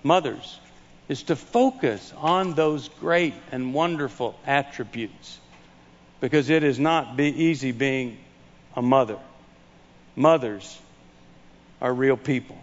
mothers, 0.04 0.60
is 1.08 1.24
to 1.24 1.34
focus 1.34 2.12
on 2.16 2.54
those 2.54 2.88
great 3.00 3.34
and 3.50 3.74
wonderful 3.74 4.38
attributes 4.46 5.40
because 6.20 6.48
it 6.48 6.62
is 6.62 6.78
not 6.78 7.16
be 7.16 7.24
easy 7.24 7.72
being 7.72 8.18
a 8.76 8.82
mother. 8.82 9.18
Mothers 10.14 10.78
are 11.80 11.92
real 11.92 12.16
people. 12.16 12.56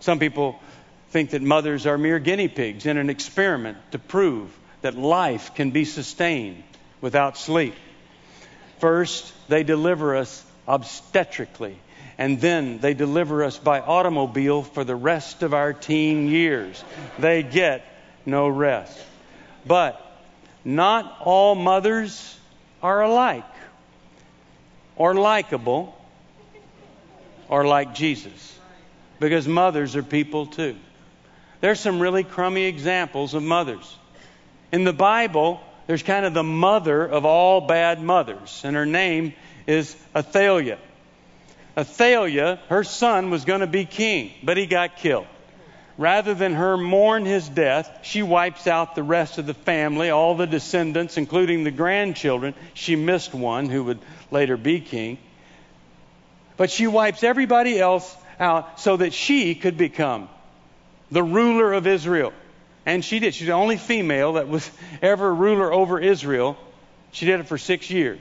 Some 0.00 0.18
people 0.18 0.60
think 1.08 1.30
that 1.30 1.40
mothers 1.40 1.86
are 1.86 1.96
mere 1.96 2.18
guinea 2.18 2.48
pigs 2.48 2.84
in 2.84 2.98
an 2.98 3.08
experiment 3.08 3.78
to 3.92 3.98
prove 3.98 4.54
that 4.82 4.94
life 4.94 5.54
can 5.54 5.70
be 5.70 5.86
sustained 5.86 6.62
without 7.00 7.38
sleep. 7.38 7.74
First, 8.78 9.32
they 9.48 9.62
deliver 9.62 10.16
us 10.16 10.44
obstetrically, 10.66 11.78
and 12.18 12.40
then 12.40 12.78
they 12.78 12.94
deliver 12.94 13.44
us 13.44 13.58
by 13.58 13.80
automobile 13.80 14.62
for 14.62 14.84
the 14.84 14.96
rest 14.96 15.42
of 15.42 15.54
our 15.54 15.72
teen 15.72 16.28
years. 16.28 16.82
They 17.18 17.42
get 17.42 17.84
no 18.26 18.48
rest. 18.48 18.98
But 19.66 20.00
not 20.64 21.18
all 21.20 21.54
mothers 21.54 22.38
are 22.82 23.02
alike, 23.02 23.44
or 24.96 25.14
likable, 25.14 25.98
or 27.48 27.66
like 27.66 27.94
Jesus, 27.94 28.58
because 29.20 29.46
mothers 29.46 29.96
are 29.96 30.02
people 30.02 30.46
too. 30.46 30.76
There's 31.60 31.80
some 31.80 32.00
really 32.00 32.24
crummy 32.24 32.64
examples 32.64 33.34
of 33.34 33.42
mothers. 33.42 33.96
In 34.72 34.84
the 34.84 34.92
Bible, 34.92 35.60
there's 35.86 36.02
kind 36.02 36.24
of 36.24 36.34
the 36.34 36.42
mother 36.42 37.04
of 37.04 37.24
all 37.24 37.60
bad 37.60 38.00
mothers, 38.02 38.62
and 38.64 38.76
her 38.76 38.86
name 38.86 39.34
is 39.66 39.94
Athaliah. 40.14 40.78
Athaliah, 41.76 42.60
her 42.68 42.84
son 42.84 43.30
was 43.30 43.44
going 43.44 43.60
to 43.60 43.66
be 43.66 43.84
king, 43.84 44.32
but 44.42 44.56
he 44.56 44.66
got 44.66 44.96
killed. 44.96 45.26
Rather 45.96 46.34
than 46.34 46.54
her 46.54 46.76
mourn 46.76 47.24
his 47.24 47.48
death, 47.48 48.00
she 48.02 48.22
wipes 48.22 48.66
out 48.66 48.94
the 48.94 49.02
rest 49.02 49.38
of 49.38 49.46
the 49.46 49.54
family, 49.54 50.10
all 50.10 50.34
the 50.34 50.46
descendants, 50.46 51.16
including 51.16 51.62
the 51.62 51.70
grandchildren. 51.70 52.54
She 52.74 52.96
missed 52.96 53.32
one 53.32 53.68
who 53.68 53.84
would 53.84 54.00
later 54.30 54.56
be 54.56 54.80
king. 54.80 55.18
But 56.56 56.70
she 56.70 56.86
wipes 56.88 57.22
everybody 57.22 57.78
else 57.78 58.16
out 58.40 58.80
so 58.80 58.96
that 58.96 59.12
she 59.12 59.54
could 59.54 59.76
become 59.76 60.28
the 61.10 61.22
ruler 61.22 61.72
of 61.72 61.86
Israel. 61.86 62.32
And 62.86 63.04
she 63.04 63.18
did. 63.18 63.34
She's 63.34 63.46
the 63.46 63.54
only 63.54 63.76
female 63.76 64.34
that 64.34 64.48
was 64.48 64.70
ever 65.02 65.32
ruler 65.34 65.72
over 65.72 65.98
Israel. 65.98 66.56
She 67.12 67.26
did 67.26 67.40
it 67.40 67.46
for 67.46 67.58
six 67.58 67.90
years. 67.90 68.20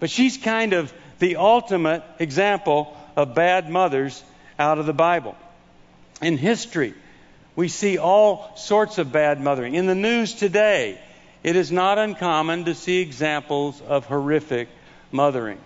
But 0.00 0.10
she's 0.10 0.36
kind 0.36 0.72
of 0.72 0.92
the 1.18 1.36
ultimate 1.36 2.02
example 2.18 2.96
of 3.16 3.34
bad 3.34 3.68
mothers 3.68 4.22
out 4.58 4.78
of 4.78 4.86
the 4.86 4.92
Bible. 4.92 5.36
In 6.22 6.36
history, 6.36 6.94
we 7.56 7.68
see 7.68 7.98
all 7.98 8.52
sorts 8.56 8.98
of 8.98 9.10
bad 9.10 9.40
mothering. 9.40 9.74
In 9.74 9.86
the 9.86 9.94
news 9.94 10.34
today, 10.34 11.00
it 11.42 11.56
is 11.56 11.72
not 11.72 11.98
uncommon 11.98 12.64
to 12.66 12.74
see 12.74 13.00
examples 13.00 13.80
of 13.80 14.06
horrific 14.06 14.68
mothering. 15.10 15.58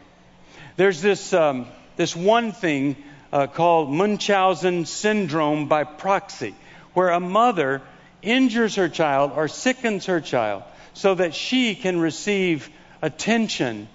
There's 0.76 1.02
this, 1.02 1.32
um, 1.32 1.66
this 1.96 2.16
one 2.16 2.52
thing 2.52 2.96
uh, 3.32 3.46
called 3.46 3.90
Munchausen 3.90 4.86
syndrome 4.86 5.68
by 5.68 5.84
proxy, 5.84 6.54
where 6.94 7.10
a 7.10 7.20
mother 7.20 7.82
injures 8.22 8.76
her 8.76 8.88
child 8.88 9.32
or 9.34 9.48
sickens 9.48 10.06
her 10.06 10.20
child 10.20 10.62
so 10.94 11.14
that 11.14 11.34
she 11.34 11.74
can 11.74 12.00
receive 12.00 12.70
attention 13.00 13.88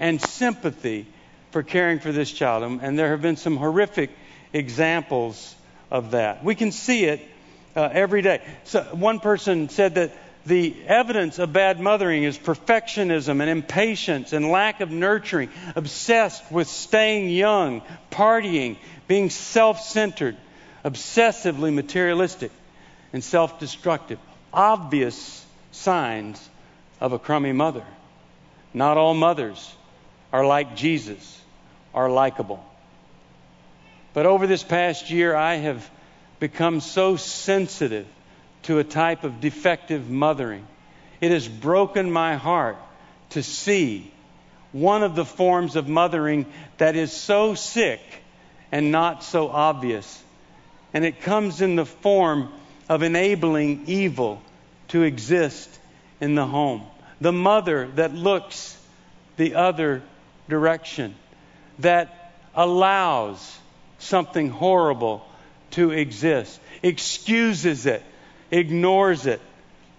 and 0.00 0.20
sympathy 0.20 1.06
for 1.50 1.62
caring 1.62 1.98
for 1.98 2.12
this 2.12 2.30
child. 2.30 2.80
And 2.82 2.98
there 2.98 3.10
have 3.10 3.22
been 3.22 3.36
some 3.36 3.56
horrific 3.56 4.10
examples 4.52 5.54
of 5.90 6.12
that. 6.12 6.44
We 6.44 6.54
can 6.54 6.72
see 6.72 7.04
it 7.04 7.20
uh, 7.76 7.88
every 7.92 8.22
day. 8.22 8.42
So 8.64 8.82
one 8.92 9.20
person 9.20 9.68
said 9.68 9.94
that 9.96 10.12
the 10.46 10.74
evidence 10.86 11.38
of 11.38 11.52
bad 11.52 11.78
mothering 11.78 12.24
is 12.24 12.38
perfectionism 12.38 13.40
and 13.40 13.50
impatience 13.50 14.32
and 14.32 14.50
lack 14.50 14.80
of 14.80 14.90
nurturing, 14.90 15.50
obsessed 15.76 16.50
with 16.50 16.68
staying 16.68 17.28
young, 17.28 17.82
partying, 18.10 18.78
being 19.06 19.30
self 19.30 19.80
centered, 19.80 20.36
obsessively 20.84 21.72
materialistic, 21.72 22.50
and 23.12 23.22
self 23.22 23.58
destructive. 23.58 24.18
Obvious 24.52 25.44
signs 25.72 26.48
of 27.00 27.12
a 27.12 27.18
crummy 27.18 27.52
mother. 27.52 27.84
Not 28.74 28.96
all 28.96 29.14
mothers 29.14 29.74
are 30.32 30.44
like 30.44 30.76
Jesus, 30.76 31.40
are 31.94 32.10
likable. 32.10 32.64
But 34.12 34.26
over 34.26 34.46
this 34.46 34.62
past 34.62 35.10
year, 35.10 35.34
I 35.34 35.56
have 35.56 35.88
become 36.40 36.80
so 36.80 37.16
sensitive 37.16 38.06
to 38.64 38.78
a 38.78 38.84
type 38.84 39.24
of 39.24 39.40
defective 39.40 40.10
mothering. 40.10 40.66
It 41.20 41.30
has 41.30 41.48
broken 41.48 42.10
my 42.10 42.36
heart 42.36 42.76
to 43.30 43.42
see 43.42 44.12
one 44.72 45.02
of 45.02 45.14
the 45.14 45.24
forms 45.24 45.76
of 45.76 45.88
mothering 45.88 46.46
that 46.76 46.96
is 46.96 47.12
so 47.12 47.54
sick 47.54 48.00
and 48.70 48.92
not 48.92 49.24
so 49.24 49.48
obvious. 49.48 50.22
And 50.92 51.04
it 51.04 51.22
comes 51.22 51.60
in 51.60 51.76
the 51.76 51.86
form 51.86 52.52
of 52.88 53.02
enabling 53.02 53.84
evil 53.86 54.42
to 54.88 55.02
exist 55.02 55.68
in 56.20 56.34
the 56.34 56.46
home. 56.46 56.82
The 57.20 57.32
mother 57.32 57.88
that 57.96 58.14
looks 58.14 58.76
the 59.36 59.54
other 59.54 60.02
direction, 60.48 61.14
that 61.80 62.32
allows 62.54 63.58
something 63.98 64.48
horrible 64.48 65.26
to 65.72 65.90
exist, 65.90 66.58
excuses 66.82 67.86
it, 67.86 68.02
ignores 68.50 69.26
it, 69.26 69.40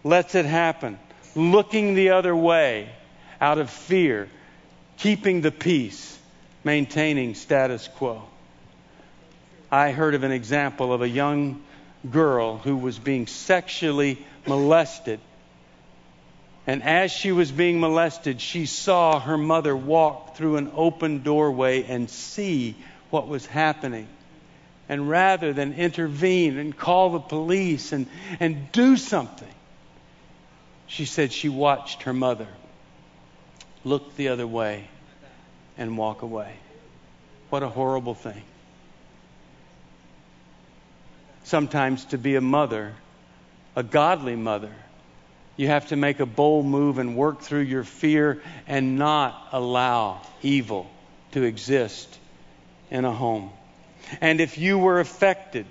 lets 0.04 0.36
it 0.36 0.46
happen, 0.46 0.98
looking 1.36 1.94
the 1.94 2.10
other 2.12 2.36
way 2.36 2.90
out 3.40 3.60
of 3.60 3.70
fear, 3.70 4.30
keeping 4.98 5.42
the 5.42 5.52
peace, 5.52 6.18
maintaining 6.64 7.36
status 7.36 7.88
quo. 7.88 8.24
I 9.72 9.92
heard 9.92 10.16
of 10.16 10.24
an 10.24 10.32
example 10.32 10.92
of 10.92 11.02
a 11.02 11.10
young 11.10 11.62
girl 12.10 12.58
who 12.58 12.78
was 12.78 12.98
being 12.98 13.28
sexually 13.28 14.24
molested. 14.46 15.20
And 16.68 16.84
as 16.84 17.12
she 17.12 17.32
was 17.32 17.52
being 17.52 17.80
molested, 17.80 18.42
she 18.42 18.66
saw 18.66 19.20
her 19.20 19.38
mother 19.38 19.76
walk 19.76 20.36
through 20.36 20.58
an 20.58 20.72
open 20.76 21.24
doorway 21.24 21.84
and 21.84 22.10
see 22.10 22.76
what 23.10 23.28
was 23.28 23.46
happening. 23.46 24.08
And 24.88 25.10
rather 25.10 25.54
than 25.54 25.74
intervene 25.74 26.58
and 26.58 26.76
call 26.76 27.12
the 27.12 27.20
police 27.20 27.92
and, 27.92 28.08
and 28.40 28.72
do 28.72 28.98
something, 28.98 29.48
she 30.88 31.06
said 31.06 31.32
she 31.32 31.50
watched 31.50 32.04
her 32.04 32.14
mother 32.14 32.48
look 33.84 34.16
the 34.16 34.30
other 34.30 34.48
way 34.48 34.88
and 35.78 35.98
walk 35.98 36.22
away. 36.22 36.54
What 37.50 37.64
a 37.64 37.70
horrible 37.70 38.16
thing. 38.16 38.44
Sometimes 41.50 42.06
to 42.06 42.20
be 42.20 42.36
a 42.36 42.42
mother, 42.42 42.94
a 43.76 43.82
godly 43.82 44.36
mother, 44.36 44.72
you 45.58 45.66
have 45.66 45.88
to 45.88 45.96
make 45.96 46.20
a 46.20 46.28
bold 46.28 46.68
move 46.68 47.00
and 47.00 47.16
work 47.16 47.42
through 47.42 47.62
your 47.62 47.84
fear 47.84 48.44
and 48.68 49.00
not 49.00 49.48
allow 49.52 50.22
evil 50.44 50.88
to 51.32 51.42
exist 51.42 52.20
in 52.92 53.04
a 53.04 53.12
home. 53.12 53.50
And 54.22 54.42
if 54.42 54.60
you 54.60 54.78
were 54.78 55.00
affected 55.00 55.66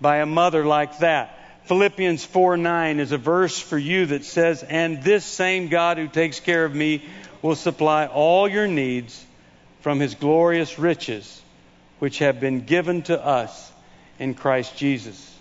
by 0.00 0.20
a 0.20 0.26
mother 0.26 0.64
like 0.64 1.00
that, 1.00 1.38
Philippians 1.64 2.24
4 2.24 2.56
9 2.56 2.98
is 2.98 3.12
a 3.12 3.18
verse 3.18 3.58
for 3.58 3.76
you 3.76 4.06
that 4.06 4.24
says, 4.24 4.62
And 4.62 5.02
this 5.02 5.26
same 5.26 5.68
God 5.68 5.98
who 5.98 6.08
takes 6.08 6.40
care 6.40 6.64
of 6.64 6.74
me 6.74 7.04
will 7.42 7.56
supply 7.56 8.06
all 8.06 8.48
your 8.48 8.68
needs 8.68 9.22
from 9.82 10.00
his 10.00 10.14
glorious 10.14 10.78
riches, 10.78 11.42
which 11.98 12.20
have 12.20 12.40
been 12.40 12.62
given 12.62 13.02
to 13.02 13.22
us 13.22 13.69
in 14.20 14.34
Christ 14.34 14.76
Jesus. 14.76 15.34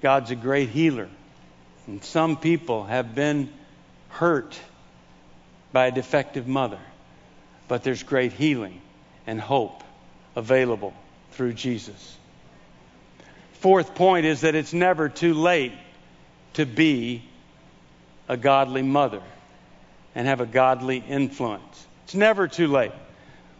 God's 0.00 0.30
a 0.30 0.36
great 0.36 0.70
healer. 0.70 1.08
And 1.86 2.02
some 2.02 2.38
people 2.38 2.84
have 2.84 3.14
been 3.14 3.52
hurt 4.08 4.58
by 5.72 5.88
a 5.88 5.92
defective 5.92 6.46
mother. 6.46 6.78
But 7.68 7.82
there's 7.82 8.02
great 8.02 8.32
healing 8.32 8.80
and 9.26 9.40
hope 9.40 9.82
available 10.36 10.94
through 11.32 11.54
Jesus. 11.54 12.16
Fourth 13.54 13.94
point 13.94 14.24
is 14.24 14.42
that 14.42 14.54
it's 14.54 14.72
never 14.72 15.08
too 15.08 15.34
late 15.34 15.72
to 16.54 16.64
be 16.64 17.24
a 18.28 18.36
godly 18.36 18.82
mother 18.82 19.22
and 20.14 20.28
have 20.28 20.40
a 20.40 20.46
godly 20.46 20.98
influence. 20.98 21.86
It's 22.04 22.14
never 22.14 22.46
too 22.46 22.68
late. 22.68 22.92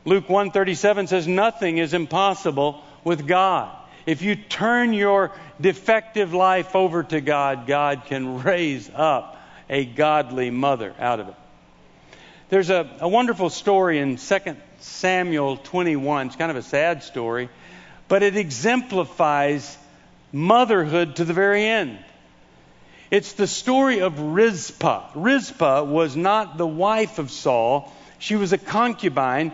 Luke 0.05 0.29
137 0.29 1.09
says 1.09 1.27
nothing 1.27 1.79
is 1.79 1.95
impossible 1.95 2.83
with 3.03 3.27
God. 3.27 3.75
If 4.07 4.23
you 4.23 4.37
turn 4.37 4.93
your 4.93 5.33
defective 5.61 6.35
life 6.35 6.77
over 6.77 7.03
to 7.05 7.21
God, 7.21 7.67
God 7.67 8.03
can 8.07 8.43
raise 8.43 8.90
up 8.95 9.40
a 9.69 9.85
godly 9.85 10.51
mother 10.51 10.95
out 10.99 11.21
of 11.21 11.29
it. 11.29 11.35
There's 12.51 12.71
a, 12.71 12.88
a 13.01 13.09
wonderful 13.09 13.49
story 13.51 13.99
in 13.99 14.17
2 14.17 14.38
Samuel 14.81 15.57
21. 15.57 16.27
It's 16.27 16.37
kind 16.37 16.51
of 16.51 16.57
a 16.59 16.62
sad 16.62 17.03
story, 17.03 17.49
but 18.07 18.23
it 18.23 18.37
exemplifies 18.37 19.79
motherhood 20.31 21.17
to 21.17 21.25
the 21.25 21.33
very 21.33 21.64
end. 21.64 21.99
It's 23.11 23.33
the 23.33 23.47
story 23.47 24.01
of 24.01 24.21
Rizpah. 24.21 25.11
Rizpah 25.14 25.85
was 25.85 26.17
not 26.17 26.59
the 26.59 26.67
wife 26.67 27.19
of 27.19 27.31
Saul, 27.31 27.93
she 28.19 28.37
was 28.37 28.53
a 28.53 28.59
concubine, 28.59 29.53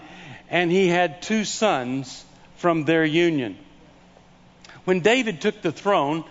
and 0.49 0.71
he 0.71 0.89
had 0.89 1.23
two 1.23 1.45
sons 1.45 2.25
from 2.57 2.85
their 2.85 3.05
union. 3.05 3.57
When 4.85 5.01
David 5.01 5.41
took 5.41 5.63
the 5.63 5.73
throne, 5.73 6.25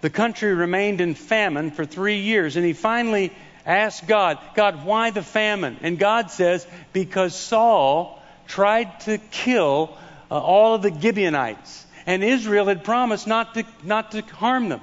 the 0.00 0.10
country 0.10 0.54
remained 0.54 1.00
in 1.00 1.14
famine 1.14 1.70
for 1.70 1.84
three 1.84 2.20
years, 2.20 2.56
and 2.56 2.64
he 2.64 2.72
finally 2.72 3.32
asked 3.64 4.06
God, 4.06 4.38
God, 4.54 4.84
why 4.84 5.10
the 5.10 5.22
famine? 5.22 5.78
And 5.82 5.98
God 5.98 6.30
says, 6.30 6.66
because 6.92 7.34
Saul 7.34 8.22
tried 8.46 9.00
to 9.00 9.18
kill 9.18 9.96
uh, 10.30 10.38
all 10.38 10.74
of 10.74 10.82
the 10.82 10.96
Gibeonites, 10.96 11.84
and 12.06 12.22
Israel 12.22 12.66
had 12.66 12.84
promised 12.84 13.26
not 13.26 13.54
to, 13.54 13.64
not 13.82 14.12
to 14.12 14.20
harm 14.22 14.68
them. 14.68 14.80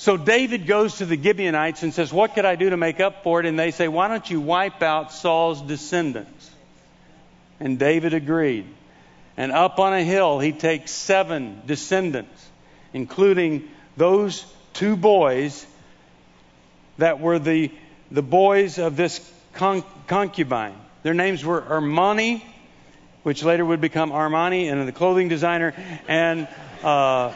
So 0.00 0.16
David 0.16 0.66
goes 0.66 0.96
to 0.96 1.06
the 1.06 1.22
Gibeonites 1.22 1.82
and 1.82 1.92
says, 1.92 2.10
What 2.10 2.34
could 2.34 2.46
I 2.46 2.56
do 2.56 2.70
to 2.70 2.78
make 2.78 3.00
up 3.00 3.22
for 3.22 3.38
it? 3.38 3.44
And 3.44 3.58
they 3.58 3.70
say, 3.70 3.86
Why 3.86 4.08
don't 4.08 4.28
you 4.30 4.40
wipe 4.40 4.82
out 4.82 5.12
Saul's 5.12 5.60
descendants? 5.60 6.50
And 7.60 7.78
David 7.78 8.14
agreed. 8.14 8.64
And 9.36 9.52
up 9.52 9.78
on 9.78 9.92
a 9.92 10.02
hill, 10.02 10.38
he 10.38 10.52
takes 10.52 10.90
seven 10.90 11.62
descendants, 11.66 12.48
including 12.92 13.68
those 13.96 14.44
two 14.74 14.96
boys 14.96 15.66
that 16.98 17.20
were 17.20 17.38
the, 17.38 17.70
the 18.10 18.22
boys 18.22 18.78
of 18.78 18.96
this 18.96 19.20
con- 19.54 19.84
concubine. 20.06 20.74
Their 21.02 21.14
names 21.14 21.44
were 21.44 21.60
Armoni, 21.60 22.42
which 23.22 23.42
later 23.42 23.64
would 23.64 23.80
become 23.80 24.10
Armani, 24.10 24.70
and 24.70 24.86
the 24.86 24.92
clothing 24.92 25.28
designer, 25.28 25.74
and 26.08 26.48
uh, 26.82 27.32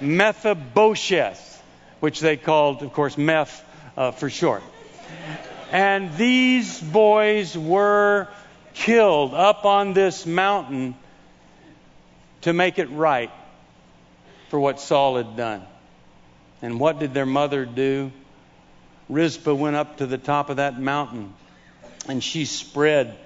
Mephibosheth, 0.00 1.62
which 2.00 2.20
they 2.20 2.36
called, 2.36 2.82
of 2.82 2.92
course, 2.92 3.16
Meph 3.16 3.62
uh, 3.96 4.10
for 4.10 4.30
short. 4.30 4.62
And 5.70 6.16
these 6.16 6.80
boys 6.80 7.56
were 7.56 8.28
killed 8.74 9.34
up 9.34 9.64
on 9.64 9.92
this 9.92 10.26
mountain 10.26 10.94
to 12.44 12.52
make 12.52 12.78
it 12.78 12.90
right 12.90 13.30
for 14.50 14.60
what 14.60 14.78
Saul 14.78 15.16
had 15.16 15.34
done. 15.34 15.62
And 16.60 16.78
what 16.78 16.98
did 16.98 17.14
their 17.14 17.26
mother 17.26 17.64
do? 17.64 18.12
Rizpah 19.08 19.54
went 19.54 19.76
up 19.76 19.98
to 19.98 20.06
the 20.06 20.18
top 20.18 20.50
of 20.50 20.56
that 20.56 20.78
mountain 20.78 21.32
and 22.06 22.22
she 22.22 22.44
spread 22.44 23.16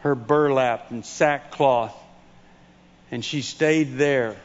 her 0.00 0.14
burlap 0.14 0.90
and 0.90 1.04
sackcloth 1.04 1.94
and 3.10 3.22
she 3.22 3.42
stayed 3.42 3.98
there 3.98 4.36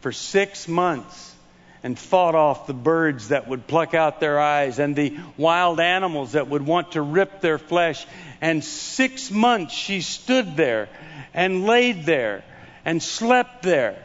for 0.00 0.12
six 0.12 0.68
months 0.68 1.34
and 1.82 1.98
fought 1.98 2.34
off 2.34 2.66
the 2.66 2.74
birds 2.74 3.28
that 3.28 3.48
would 3.48 3.66
pluck 3.66 3.94
out 3.94 4.20
their 4.20 4.38
eyes 4.38 4.78
and 4.78 4.94
the 4.94 5.18
wild 5.38 5.80
animals 5.80 6.32
that 6.32 6.46
would 6.46 6.64
want 6.64 6.92
to 6.92 7.00
rip 7.00 7.40
their 7.40 7.58
flesh. 7.58 8.06
And 8.42 8.62
six 8.62 9.30
months 9.30 9.72
she 9.72 10.02
stood 10.02 10.56
there 10.56 10.90
and 11.32 11.64
laid 11.64 12.04
there 12.04 12.44
and 12.84 13.02
slept 13.02 13.62
there 13.62 14.04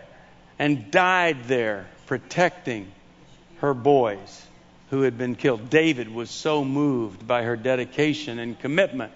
and 0.59 0.91
died 0.91 1.45
there 1.45 1.87
protecting 2.05 2.91
her 3.59 3.73
boys 3.73 4.45
who 4.89 5.01
had 5.01 5.17
been 5.17 5.35
killed. 5.35 5.69
David 5.69 6.13
was 6.13 6.29
so 6.29 6.63
moved 6.63 7.27
by 7.27 7.43
her 7.43 7.55
dedication 7.55 8.39
and 8.39 8.57
commitment 8.59 9.11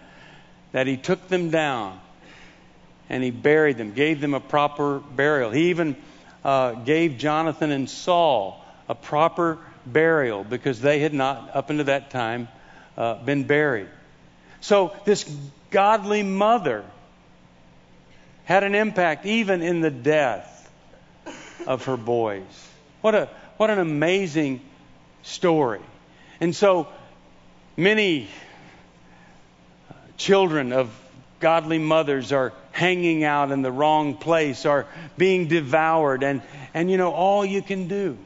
that 0.71 0.87
he 0.87 0.97
took 0.97 1.27
them 1.27 1.49
down 1.49 1.99
and 3.09 3.23
he 3.23 3.31
buried 3.31 3.77
them, 3.77 3.93
gave 3.93 4.21
them 4.21 4.33
a 4.33 4.39
proper 4.39 4.99
burial. 4.99 5.51
He 5.51 5.69
even 5.69 5.95
uh, 6.43 6.73
gave 6.73 7.17
Jonathan 7.17 7.71
and 7.71 7.89
Saul 7.89 8.63
a 8.87 8.95
proper 8.95 9.59
burial 9.85 10.43
because 10.43 10.81
they 10.81 10.99
had 10.99 11.13
not, 11.13 11.55
up 11.55 11.69
until 11.69 11.85
that 11.85 12.09
time, 12.09 12.47
uh, 12.97 13.15
been 13.23 13.43
buried. 13.43 13.87
So, 14.61 14.95
this 15.05 15.23
godly 15.71 16.23
mother 16.23 16.85
had 18.45 18.63
an 18.63 18.75
impact 18.75 19.25
even 19.25 19.61
in 19.61 19.81
the 19.81 19.91
death 19.91 20.69
of 21.67 21.85
her 21.85 21.97
boys. 21.97 22.69
What 23.01 23.15
a 23.15 23.29
what 23.57 23.69
an 23.69 23.79
amazing 23.79 24.61
story. 25.23 25.81
And 26.39 26.55
so 26.55 26.87
many 27.77 28.27
children 30.17 30.73
of 30.73 30.89
godly 31.39 31.77
mothers 31.77 32.31
are 32.31 32.53
hanging 32.71 33.23
out 33.23 33.51
in 33.51 33.61
the 33.61 33.71
wrong 33.71 34.15
place, 34.15 34.65
are 34.65 34.87
being 35.17 35.47
devoured, 35.47 36.23
and, 36.23 36.41
and 36.73 36.89
you 36.89 36.97
know, 36.97 37.11
all 37.11 37.45
you 37.45 37.61
can 37.61 37.87
do 37.87 38.17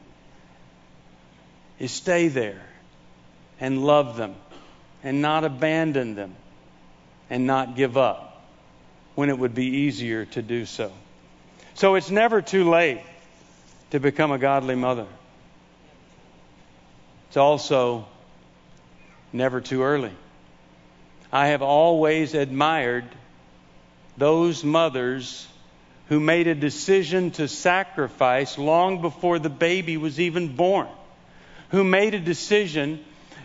is 1.78 1.90
stay 1.90 2.28
there 2.28 2.62
and 3.60 3.84
love 3.84 4.16
them 4.16 4.34
and 5.02 5.20
not 5.20 5.44
abandon 5.44 6.14
them 6.14 6.34
and 7.28 7.46
not 7.46 7.76
give 7.76 7.96
up 7.96 8.25
when 9.16 9.30
it 9.30 9.38
would 9.38 9.54
be 9.54 9.64
easier 9.64 10.26
to 10.26 10.42
do 10.42 10.66
so. 10.66 10.92
So 11.74 11.96
it's 11.96 12.10
never 12.10 12.42
too 12.42 12.70
late 12.70 13.00
to 13.90 13.98
become 13.98 14.30
a 14.30 14.38
godly 14.38 14.76
mother. 14.76 15.06
It's 17.28 17.36
also 17.36 18.06
never 19.32 19.60
too 19.60 19.82
early. 19.82 20.12
I 21.32 21.48
have 21.48 21.62
always 21.62 22.34
admired 22.34 23.06
those 24.18 24.62
mothers 24.62 25.48
who 26.08 26.20
made 26.20 26.46
a 26.46 26.54
decision 26.54 27.30
to 27.32 27.48
sacrifice 27.48 28.58
long 28.58 29.00
before 29.00 29.38
the 29.38 29.50
baby 29.50 29.96
was 29.96 30.20
even 30.20 30.54
born, 30.54 30.88
who 31.70 31.84
made 31.84 32.14
a 32.14 32.20
decision 32.20 33.02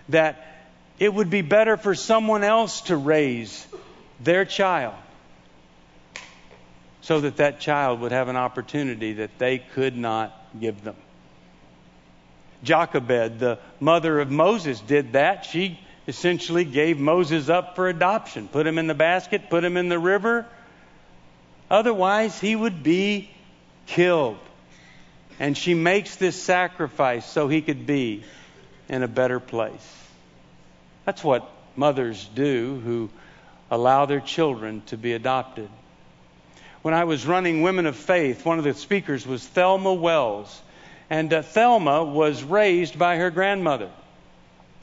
that 0.10 0.66
it 1.00 1.14
would 1.14 1.30
be 1.30 1.42
better 1.42 1.78
for 1.78 1.96
someone 1.96 2.44
else 2.44 2.82
to 2.82 2.98
raise 2.98 3.66
their 4.20 4.44
child 4.46 4.94
so 7.02 7.22
that 7.22 7.38
that 7.38 7.60
child 7.60 8.00
would 8.02 8.12
have 8.12 8.28
an 8.28 8.36
opportunity 8.36 9.14
that 9.14 9.38
they 9.38 9.58
could 9.60 9.98
not 9.98 10.36
give 10.60 10.84
them. 10.84 10.96
Jochebed, 12.64 13.40
the 13.40 13.60
mother 13.80 14.20
of 14.20 14.30
Moses, 14.30 14.80
did 14.80 15.14
that. 15.14 15.46
She 15.46 15.80
essentially 16.08 16.64
gave 16.64 17.00
Moses 17.00 17.50
up 17.50 17.76
for 17.76 17.88
adoption, 17.90 18.48
put 18.48 18.68
him 18.68 18.78
in 18.78 18.88
the 18.88 18.94
basket, 18.94 19.50
put 19.50 19.64
him 19.64 19.78
in 19.78 19.90
the 19.90 20.00
river. 20.00 20.46
Otherwise, 21.70 22.40
he 22.40 22.56
would 22.56 22.84
be 22.84 23.32
killed. 23.88 24.38
And 25.40 25.58
she 25.58 25.74
makes 25.74 26.18
this 26.18 26.42
sacrifice 26.42 27.26
so 27.26 27.48
he 27.48 27.62
could 27.62 27.88
be 27.88 28.24
in 28.90 29.02
a 29.02 29.08
better 29.08 29.40
place. 29.40 29.98
That's 31.06 31.24
what 31.24 31.50
mothers 31.76 32.30
do 32.36 32.80
who 32.84 33.10
allow 33.72 34.06
their 34.06 34.20
children 34.20 34.84
to 34.88 34.98
be 34.98 35.14
adopted. 35.14 35.70
When 36.82 36.96
I 36.96 37.04
was 37.04 37.28
running 37.28 37.62
Women 37.62 37.86
of 37.86 37.96
Faith, 37.96 38.44
one 38.44 38.58
of 38.58 38.64
the 38.64 38.74
speakers 38.74 39.28
was 39.28 39.46
Thelma 39.46 39.94
Wells. 39.94 40.62
And 41.12 41.32
uh, 41.32 41.44
Thelma 41.44 42.04
was 42.04 42.44
raised 42.44 42.98
by 42.98 43.18
her 43.18 43.30
grandmother. 43.30 43.90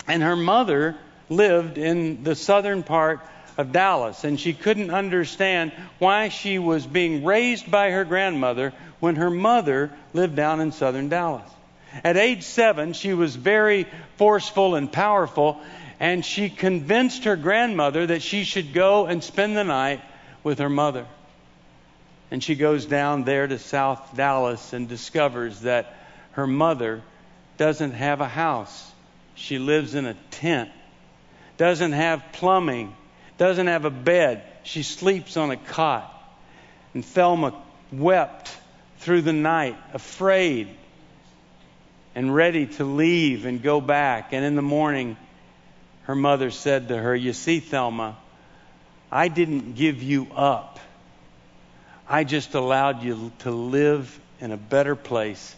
And 0.07 0.23
her 0.23 0.37
mother 0.37 0.97
lived 1.29 1.77
in 1.77 2.23
the 2.23 2.37
southern 2.37 2.85
part 2.85 3.21
of 3.57 3.73
Dallas. 3.73 4.23
And 4.23 4.39
she 4.39 4.53
couldn't 4.53 4.91
understand 4.91 5.73
why 5.99 6.29
she 6.29 6.61
was 6.61 6.87
being 6.87 7.25
raised 7.25 7.69
by 7.69 7.91
her 7.91 8.05
grandmother 8.05 8.73
when 9.01 9.17
her 9.17 9.31
mother 9.31 9.91
lived 10.13 10.37
down 10.37 10.61
in 10.61 10.71
southern 10.71 11.09
Dallas. 11.09 11.51
At 12.05 12.17
age 12.17 12.45
seven, 12.45 12.93
she 12.93 13.13
was 13.13 13.35
very 13.35 13.87
forceful 14.17 14.75
and 14.77 14.93
powerful, 14.93 15.61
and 15.99 16.25
she 16.25 16.49
convinced 16.49 17.25
her 17.25 17.37
grandmother 17.37 18.07
that 18.07 18.23
she 18.23 18.45
should 18.45 18.73
go 18.73 19.07
and 19.07 19.25
spend 19.25 19.57
the 19.57 19.65
night 19.65 20.01
with 20.45 20.59
her 20.59 20.69
mother. 20.69 21.07
And 22.31 22.43
she 22.43 22.55
goes 22.55 22.87
down 22.87 23.25
there 23.25 23.47
to 23.47 23.59
South 23.59 24.15
Dallas 24.17 24.73
and 24.73 24.89
discovers 24.89 25.61
that 25.61 25.97
her 26.33 26.47
mother 26.47 27.03
doesn't 27.57 27.93
have 27.93 28.21
a 28.21 28.29
house. 28.29 28.93
She 29.35 29.59
lives 29.59 29.95
in 29.95 30.07
a 30.07 30.15
tent, 30.31 30.71
doesn't 31.57 31.93
have 31.93 32.23
plumbing, 32.33 32.95
doesn't 33.39 33.67
have 33.67 33.85
a 33.85 33.91
bed. 33.91 34.43
She 34.65 34.83
sleeps 34.83 35.37
on 35.37 35.51
a 35.51 35.57
cot. 35.57 36.15
And 36.93 37.05
Thelma 37.05 37.55
wept 37.93 38.55
through 38.99 39.23
the 39.23 39.33
night, 39.33 39.77
afraid 39.95 40.69
and 42.15 42.35
ready 42.35 42.67
to 42.67 42.85
leave 42.85 43.47
and 43.47 43.63
go 43.63 43.81
back. 43.81 44.33
And 44.33 44.45
in 44.45 44.57
the 44.57 44.63
morning, 44.63 45.17
her 46.03 46.15
mother 46.15 46.51
said 46.51 46.89
to 46.89 46.97
her, 46.97 47.15
You 47.15 47.33
see, 47.33 47.61
Thelma, 47.61 48.17
I 49.11 49.29
didn't 49.29 49.77
give 49.77 50.03
you 50.03 50.27
up. 50.35 50.81
I 52.09 52.25
just 52.25 52.55
allowed 52.55 53.03
you 53.03 53.33
to 53.41 53.51
live 53.51 54.19
in 54.41 54.51
a 54.53 54.57
better 54.57 54.97
place 54.97 55.55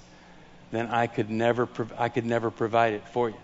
than 0.72 0.88
I 0.88 1.06
could 1.06 1.30
never 1.30 1.68
I 1.96 2.08
could 2.08 2.26
never 2.26 2.50
provide 2.50 2.94
it 2.94 3.06
for 3.08 3.30
you. 3.30 3.36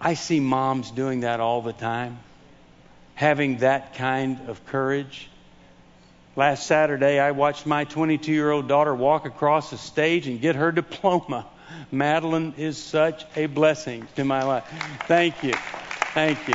I 0.00 0.14
see 0.14 0.40
moms 0.40 0.90
doing 0.90 1.20
that 1.20 1.40
all 1.40 1.60
the 1.60 1.74
time, 1.74 2.18
having 3.14 3.58
that 3.58 3.94
kind 3.94 4.48
of 4.48 4.64
courage. 4.66 5.28
Last 6.36 6.66
Saturday, 6.66 7.18
I 7.18 7.32
watched 7.32 7.66
my 7.66 7.84
22 7.84 8.32
year 8.32 8.50
old 8.50 8.68
daughter 8.68 8.94
walk 8.94 9.26
across 9.26 9.70
the 9.70 9.78
stage 9.78 10.26
and 10.26 10.40
get 10.40 10.56
her 10.56 10.72
diploma. 10.82 11.46
Madeline 11.90 12.54
is 12.56 12.78
such 12.78 13.24
a 13.36 13.46
blessing 13.46 14.06
to 14.16 14.24
my 14.24 14.42
life. 14.42 14.64
Thank 15.06 15.42
you. 15.42 15.54
Thank 16.14 16.48
you. 16.48 16.54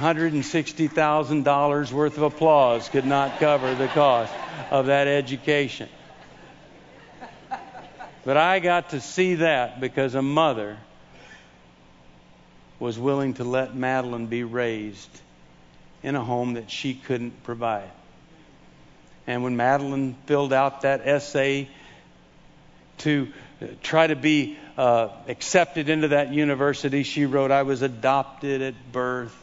$160,000 0.00 1.92
worth 1.92 2.16
of 2.16 2.22
applause 2.22 2.88
could 2.88 3.06
not 3.06 3.38
cover 3.38 3.74
the 3.74 3.88
cost 3.88 4.32
of 4.70 4.86
that 4.86 5.06
education. 5.06 5.88
But 8.24 8.36
I 8.36 8.58
got 8.58 8.90
to 8.90 9.00
see 9.00 9.34
that 9.36 9.80
because 9.80 10.14
a 10.14 10.22
mother 10.22 10.78
was 12.78 12.98
willing 12.98 13.34
to 13.34 13.44
let 13.44 13.76
Madeline 13.76 14.26
be 14.26 14.42
raised 14.44 15.20
in 16.02 16.16
a 16.16 16.24
home 16.24 16.54
that 16.54 16.70
she 16.70 16.94
couldn't 16.94 17.42
provide. 17.44 17.90
And 19.26 19.42
when 19.42 19.56
Madeline 19.56 20.16
filled 20.26 20.52
out 20.52 20.82
that 20.82 21.06
essay 21.06 21.68
to 22.98 23.28
try 23.82 24.06
to 24.06 24.16
be 24.16 24.58
uh, 24.76 25.08
accepted 25.28 25.88
into 25.88 26.08
that 26.08 26.32
university, 26.32 27.04
she 27.04 27.26
wrote, 27.26 27.50
I 27.50 27.62
was 27.62 27.82
adopted 27.82 28.60
at 28.60 28.92
birth, 28.92 29.36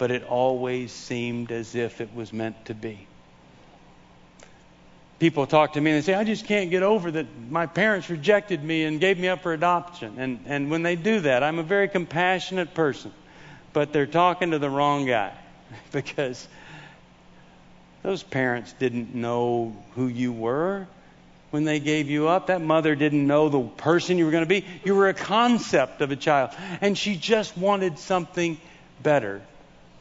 but 0.00 0.10
it 0.10 0.24
always 0.24 0.90
seemed 0.90 1.52
as 1.52 1.76
if 1.76 2.00
it 2.00 2.12
was 2.12 2.32
meant 2.32 2.64
to 2.64 2.74
be 2.74 3.06
people 5.20 5.46
talk 5.46 5.74
to 5.74 5.80
me 5.80 5.92
and 5.92 5.98
they 5.98 6.04
say, 6.04 6.14
I 6.14 6.24
just 6.24 6.46
can't 6.46 6.70
get 6.70 6.82
over 6.82 7.10
that 7.10 7.26
my 7.50 7.66
parents 7.66 8.10
rejected 8.10 8.64
me 8.64 8.84
and 8.84 8.98
gave 8.98 9.18
me 9.18 9.28
up 9.28 9.42
for 9.42 9.52
adoption. 9.52 10.18
And, 10.18 10.40
and 10.46 10.70
when 10.70 10.82
they 10.82 10.96
do 10.96 11.20
that, 11.20 11.44
I'm 11.44 11.58
a 11.58 11.62
very 11.62 11.88
compassionate 11.88 12.74
person, 12.74 13.12
but 13.74 13.92
they're 13.92 14.06
talking 14.06 14.52
to 14.52 14.58
the 14.58 14.70
wrong 14.70 15.06
guy 15.06 15.32
because 15.92 16.48
those 18.02 18.22
parents 18.22 18.72
didn't 18.72 19.14
know 19.14 19.76
who 19.94 20.08
you 20.08 20.32
were 20.32 20.88
when 21.50 21.64
they 21.64 21.80
gave 21.80 22.08
you 22.08 22.28
up. 22.28 22.46
That 22.46 22.62
mother 22.62 22.94
didn't 22.94 23.26
know 23.26 23.50
the 23.50 23.60
person 23.60 24.16
you 24.16 24.24
were 24.24 24.30
going 24.30 24.44
to 24.44 24.48
be. 24.48 24.64
You 24.84 24.94
were 24.94 25.10
a 25.10 25.14
concept 25.14 26.00
of 26.00 26.10
a 26.10 26.16
child. 26.16 26.50
And 26.80 26.96
she 26.96 27.16
just 27.16 27.58
wanted 27.58 27.98
something 27.98 28.58
better 29.02 29.42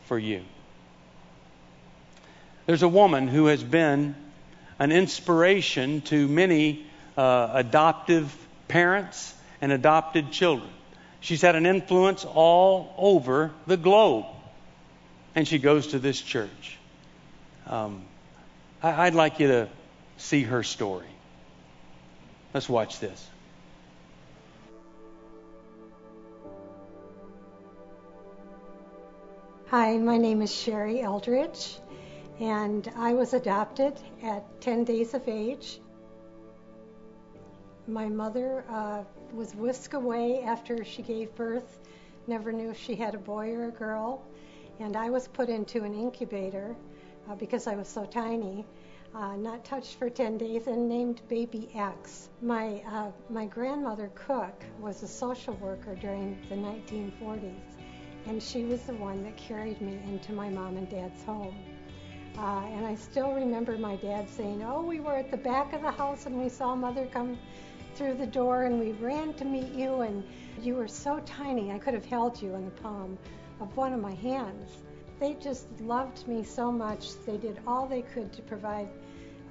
for 0.09 0.17
you. 0.17 0.41
There's 2.65 2.81
a 2.81 2.87
woman 2.87 3.27
who 3.27 3.45
has 3.45 3.63
been 3.63 4.15
an 4.79 4.91
inspiration 4.91 6.01
to 6.01 6.27
many 6.27 6.85
uh, 7.15 7.51
adoptive 7.53 8.35
parents 8.67 9.33
and 9.61 9.71
adopted 9.71 10.31
children. 10.31 10.69
She's 11.19 11.43
had 11.43 11.55
an 11.55 11.67
influence 11.67 12.25
all 12.25 12.93
over 12.97 13.51
the 13.67 13.77
globe. 13.77 14.25
And 15.35 15.47
she 15.47 15.59
goes 15.59 15.87
to 15.87 15.99
this 15.99 16.19
church. 16.19 16.77
Um, 17.67 18.01
I, 18.81 19.05
I'd 19.05 19.15
like 19.15 19.39
you 19.39 19.47
to 19.47 19.69
see 20.17 20.41
her 20.41 20.63
story. 20.63 21.05
Let's 22.51 22.67
watch 22.67 22.99
this. 22.99 23.27
Hi, 29.71 29.99
my 29.99 30.17
name 30.17 30.41
is 30.41 30.51
Sherrie 30.51 31.01
Eldridge, 31.01 31.77
and 32.39 32.91
I 32.97 33.13
was 33.13 33.35
adopted 33.35 33.93
at 34.23 34.43
10 34.61 34.83
days 34.83 35.13
of 35.13 35.27
age. 35.27 35.79
My 37.87 38.09
mother 38.09 38.65
uh, 38.67 39.03
was 39.31 39.53
whisked 39.53 39.93
away 39.93 40.41
after 40.41 40.83
she 40.83 41.03
gave 41.03 41.35
birth, 41.35 41.81
never 42.25 42.51
knew 42.51 42.71
if 42.71 42.79
she 42.79 42.95
had 42.95 43.13
a 43.13 43.19
boy 43.19 43.53
or 43.53 43.67
a 43.67 43.71
girl, 43.71 44.25
and 44.79 44.95
I 44.95 45.11
was 45.11 45.27
put 45.27 45.49
into 45.49 45.83
an 45.83 45.93
incubator 45.93 46.75
uh, 47.29 47.35
because 47.35 47.67
I 47.67 47.75
was 47.75 47.87
so 47.87 48.05
tiny. 48.05 48.65
Uh, 49.13 49.35
not 49.35 49.63
touched 49.65 49.99
for 49.99 50.09
10 50.09 50.39
days 50.39 50.65
and 50.65 50.89
named 50.89 51.21
baby 51.29 51.69
X. 51.75 52.29
My, 52.41 52.81
uh, 52.91 53.11
my 53.29 53.45
grandmother 53.45 54.09
Cook 54.15 54.63
was 54.79 55.03
a 55.03 55.07
social 55.07 55.53
worker 55.57 55.93
during 55.93 56.39
the 56.49 56.55
1940s 56.55 57.78
And 58.27 58.41
she 58.41 58.63
was 58.63 58.81
the 58.83 58.93
one 58.93 59.23
that 59.23 59.35
carried 59.37 59.81
me 59.81 59.99
into 60.07 60.33
my 60.33 60.49
mom 60.49 60.77
and 60.77 60.89
dad's 60.89 61.23
home. 61.23 61.55
Uh, 62.37 62.63
and 62.67 62.85
I 62.85 62.95
still 62.95 63.33
remember 63.33 63.77
my 63.77 63.95
dad 63.97 64.29
saying, 64.29 64.63
Oh, 64.63 64.81
we 64.81 64.99
were 64.99 65.15
at 65.15 65.31
the 65.31 65.37
back 65.37 65.73
of 65.73 65.81
the 65.81 65.91
house 65.91 66.25
and 66.25 66.39
we 66.39 66.47
saw 66.47 66.75
mother 66.75 67.05
come 67.07 67.37
through 67.95 68.13
the 68.13 68.27
door 68.27 68.63
and 68.63 68.79
we 68.79 68.93
ran 68.93 69.33
to 69.33 69.45
meet 69.45 69.73
you, 69.73 70.01
and 70.01 70.23
you 70.61 70.75
were 70.75 70.87
so 70.87 71.19
tiny, 71.25 71.71
I 71.71 71.79
could 71.79 71.93
have 71.93 72.05
held 72.05 72.41
you 72.41 72.55
in 72.55 72.65
the 72.65 72.71
palm 72.71 73.17
of 73.59 73.75
one 73.75 73.93
of 73.93 73.99
my 73.99 74.13
hands. 74.13 74.83
They 75.19 75.33
just 75.33 75.67
loved 75.81 76.25
me 76.27 76.43
so 76.43 76.71
much. 76.71 77.09
They 77.25 77.35
did 77.35 77.59
all 77.67 77.87
they 77.87 78.03
could 78.03 78.31
to 78.33 78.41
provide 78.43 78.87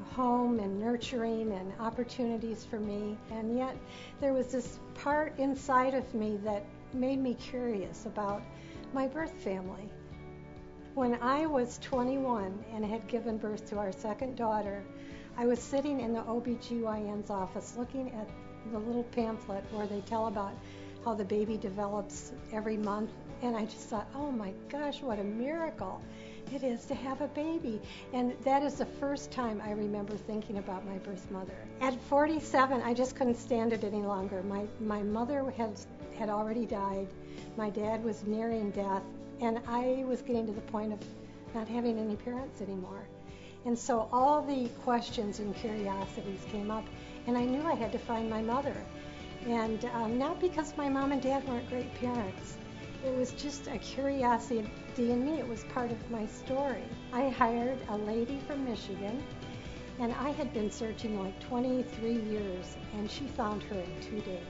a 0.00 0.14
home 0.14 0.61
and 0.61 0.81
nurturing 0.81 1.52
and 1.52 1.72
opportunities 1.78 2.64
for 2.64 2.81
me. 2.81 3.18
And 3.31 3.57
yet, 3.59 3.76
there 4.18 4.33
was 4.33 4.46
this 4.46 4.78
part 4.94 5.38
inside 5.38 5.92
of 5.92 6.14
me 6.14 6.38
that 6.44 6.64
made 6.94 7.18
me 7.18 7.35
curious 7.35 8.07
about 8.07 8.42
my 8.92 9.07
birth 9.07 9.33
family. 9.33 9.88
When 10.94 11.18
I 11.22 11.46
was 11.46 11.79
21 11.83 12.64
and 12.72 12.85
had 12.85 13.07
given 13.07 13.37
birth 13.37 13.68
to 13.70 13.79
our 13.79 13.92
second 13.92 14.37
daughter, 14.37 14.83
I 15.37 15.46
was 15.46 15.61
sitting 15.61 16.01
in 16.01 16.12
the 16.12 16.22
OBGYN's 16.22 17.31
office 17.31 17.74
looking 17.77 18.11
at 18.12 18.29
the 18.72 18.79
little 18.79 19.05
pamphlet 19.05 19.64
where 19.72 19.87
they 19.87 20.01
tell 20.01 20.27
about 20.27 20.53
how 21.05 21.14
the 21.14 21.24
baby 21.24 21.57
develops 21.57 22.33
every 22.53 22.77
month. 22.77 23.11
And 23.42 23.57
I 23.57 23.66
just 23.66 23.88
thought, 23.88 24.09
oh 24.16 24.33
my 24.33 24.53
gosh, 24.68 25.01
what 25.01 25.20
a 25.20 25.24
miracle 25.24 26.03
it 26.53 26.64
is 26.64 26.87
to 26.87 26.94
have 26.94 27.20
a 27.20 27.29
baby. 27.29 27.81
And 28.12 28.35
that 28.44 28.62
is 28.62 28.74
the 28.74 28.87
first 28.87 29.31
time 29.31 29.62
I 29.64 29.72
remember 29.72 30.16
thinking 30.16 30.59
about 30.59 30.85
my 30.87 30.98
birth 30.98 31.31
mother. 31.31 31.55
At 31.81 31.94
47, 32.09 32.83
I 32.83 32.94
just 32.94 33.14
couldn't 33.14 33.37
stand 33.37 33.72
it 33.72 33.85
any 33.85 34.03
longer. 34.03 34.42
My, 34.42 34.64
my 34.81 35.03
mother 35.03 35.51
had, 35.57 35.79
had 36.18 36.31
already 36.31 36.66
died, 36.66 37.07
my 37.57 37.70
dad 37.70 38.05
was 38.05 38.24
nearing 38.24 38.70
death, 38.70 39.03
and 39.40 39.61
I 39.66 40.05
was 40.07 40.22
getting 40.22 40.46
to 40.46 40.53
the 40.53 40.61
point 40.62 40.92
of 40.92 40.98
not 41.55 41.68
having 41.68 41.98
any 41.98 42.16
parents 42.16 42.61
anymore. 42.61 43.07
And 43.64 43.79
so 43.79 44.09
all 44.12 44.42
the 44.42 44.68
questions 44.85 45.40
and 45.40 45.55
curiosities 45.57 46.44
came 46.51 46.70
up, 46.70 46.85
and 47.27 47.37
I 47.37 47.44
knew 47.44 47.62
I 47.62 47.74
had 47.74 47.92
to 47.92 47.98
find 47.98 48.31
my 48.31 48.42
mother. 48.42 48.77
And 49.46 49.85
um, 49.94 50.18
not 50.18 50.40
because 50.40 50.77
my 50.77 50.88
mom 50.88 51.12
and 51.12 51.22
dad 51.22 51.46
weren't 51.48 51.68
great 51.68 51.92
parents, 51.94 52.57
it 53.05 53.16
was 53.16 53.33
just 53.33 53.68
a 53.68 53.79
curiosity 53.79 54.68
in 54.96 55.24
me. 55.24 55.38
It 55.38 55.46
was 55.46 55.62
part 55.64 55.92
of 55.92 56.11
my 56.11 56.27
story. 56.27 56.83
I 57.12 57.29
hired 57.29 57.79
a 57.90 57.96
lady 57.96 58.40
from 58.46 58.64
Michigan, 58.64 59.22
and 60.01 60.12
I 60.14 60.31
had 60.31 60.53
been 60.53 60.70
searching 60.70 61.22
like 61.22 61.38
23 61.40 62.12
years, 62.12 62.77
and 62.94 63.11
she 63.11 63.27
found 63.27 63.62
her 63.64 63.79
in 63.79 64.01
two 64.03 64.20
days. 64.20 64.42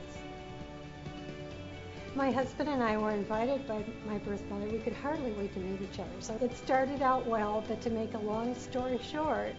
My 2.19 2.33
husband 2.33 2.69
and 2.69 2.83
I 2.83 2.97
were 2.97 3.13
invited 3.13 3.65
by 3.69 3.85
my 4.05 4.19
birth 4.19 4.43
mother. 4.51 4.67
We 4.67 4.81
could 4.81 4.93
hardly 4.93 5.31
wait 5.35 5.55
to 5.55 5.61
meet 5.61 5.81
each 5.81 6.01
other. 6.01 6.11
So 6.19 6.37
it 6.43 6.57
started 6.57 7.01
out 7.01 7.25
well, 7.29 7.63
but 7.69 7.81
to 7.83 7.91
make 7.91 8.13
a 8.15 8.19
long 8.19 8.57
story 8.57 8.99
short, 8.99 9.55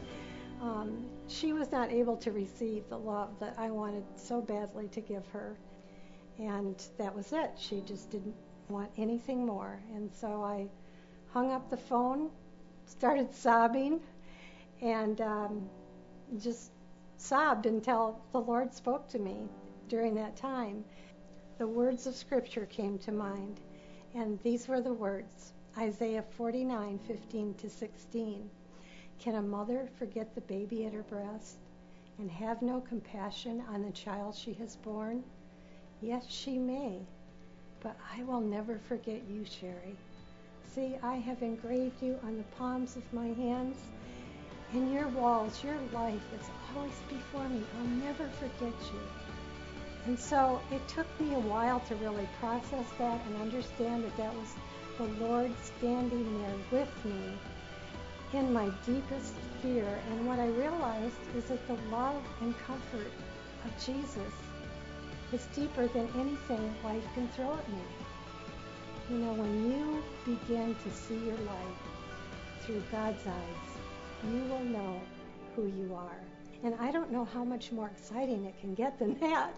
um, 0.62 1.06
she 1.30 1.54
was 1.54 1.72
not 1.72 1.90
able 1.90 2.18
to 2.18 2.34
receive 2.34 2.84
the 2.90 3.00
love 3.00 3.30
that 3.40 3.56
I 3.58 3.72
wanted 3.72 4.04
so 4.18 4.42
badly 4.42 4.90
to 4.90 5.00
give 5.00 5.26
her. 5.30 5.56
And 6.38 6.76
that 6.98 7.16
was 7.16 7.32
it. 7.32 7.52
She 7.58 7.80
just 7.80 8.10
didn't 8.10 8.36
want 8.68 8.92
anything 8.98 9.46
more. 9.46 9.80
And 9.96 10.12
so 10.14 10.44
I 10.44 10.68
hung 11.32 11.54
up 11.54 11.70
the 11.70 11.78
phone, 11.78 12.30
started 12.86 13.34
sobbing, 13.34 14.02
and 14.82 15.22
um, 15.22 15.70
just 16.38 16.72
sobbed 17.16 17.68
until 17.68 18.20
the 18.34 18.42
Lord 18.42 18.74
spoke 18.74 19.08
to 19.12 19.18
me 19.18 19.48
during 19.88 20.14
that 20.16 20.36
time 20.36 20.84
the 21.60 21.68
words 21.68 22.08
of 22.08 22.16
Scripture 22.16 22.66
came 22.68 22.98
to 22.98 23.12
mind, 23.12 23.60
and 24.16 24.40
these 24.44 24.70
were 24.70 24.80
the 24.80 24.94
words 24.94 25.52
Isaiah 25.78 26.24
49 26.38 26.98
15 27.06 27.54
to 27.56 27.70
16. 27.70 28.50
Can 29.20 29.36
a 29.36 29.42
mother 29.42 29.90
forget 30.00 30.34
the 30.34 30.42
baby 30.42 30.86
at 30.86 30.94
her 30.94 31.04
breast 31.04 31.58
and 32.18 32.32
have 32.32 32.62
no 32.62 32.80
compassion 32.80 33.62
on 33.68 33.84
the 33.84 33.92
child 33.92 34.36
she 34.36 34.54
has 34.54 34.78
borne? 34.78 35.22
Yes, 36.02 36.26
she 36.30 36.58
may, 36.58 37.02
but 37.82 37.98
I 38.18 38.24
will 38.24 38.40
never 38.40 38.80
forget 38.88 39.22
you, 39.30 39.44
Sherrie. 39.44 39.98
See, 40.74 40.96
I 41.04 41.16
have 41.16 41.44
engraved 41.44 42.02
you 42.02 42.18
on 42.24 42.38
the 42.38 42.56
palms 42.58 42.96
of 42.96 43.14
my 43.14 43.28
hands. 43.28 43.76
In 44.74 44.94
your 44.94 45.10
walls, 45.10 45.62
your 45.62 45.78
life 45.92 46.24
is 46.40 46.50
always 46.74 46.94
before 47.10 47.50
me. 47.50 47.62
I'll 47.78 47.88
never 47.88 48.30
forget 48.40 48.74
you. 48.94 49.39
And 50.10 50.18
so 50.18 50.60
it 50.72 50.88
took 50.88 51.06
me 51.20 51.36
a 51.36 51.40
while 51.40 51.82
to 51.82 51.96
really 51.98 52.28
process 52.40 52.88
that 52.98 53.22
and 53.28 53.36
understand 53.44 54.04
that 54.04 54.18
that 54.18 54.34
was 54.34 54.56
the 54.98 55.04
Lord 55.24 55.52
standing 55.64 56.42
there 56.42 56.56
with 56.72 57.06
me 57.06 57.38
in 58.34 58.52
my 58.52 58.72
deepest 58.88 59.36
fear. 59.62 59.86
And 60.10 60.26
what 60.26 60.40
I 60.40 60.48
realized 60.48 61.14
is 61.38 61.44
that 61.50 61.68
the 61.68 61.78
love 61.92 62.24
and 62.42 62.58
comfort 62.66 63.12
of 63.64 63.86
Jesus 63.86 64.34
is 65.32 65.46
deeper 65.54 65.88
than 65.90 66.10
anything 66.16 66.74
life 66.84 67.06
can 67.14 67.28
throw 67.28 67.54
at 67.54 67.70
me. 67.70 67.84
You 69.12 69.18
know, 69.18 69.34
when 69.34 69.72
you 69.72 70.04
begin 70.26 70.76
to 70.86 70.90
see 70.90 71.20
your 71.24 71.38
life 71.38 71.82
through 72.62 72.82
God's 72.92 73.28
eyes, 73.28 74.34
you 74.34 74.42
will 74.50 74.64
know 74.64 75.00
who 75.56 75.68
you 75.68 75.94
are. 75.94 76.39
And 76.64 76.76
I 76.76 76.92
don't 76.92 77.12
know 77.12 77.26
how 77.26 77.44
much 77.44 77.72
more 77.72 77.88
exciting 77.88 78.46
it 78.46 78.60
can 78.60 78.76
get 78.76 79.00
than 79.00 79.18
that. 79.22 79.54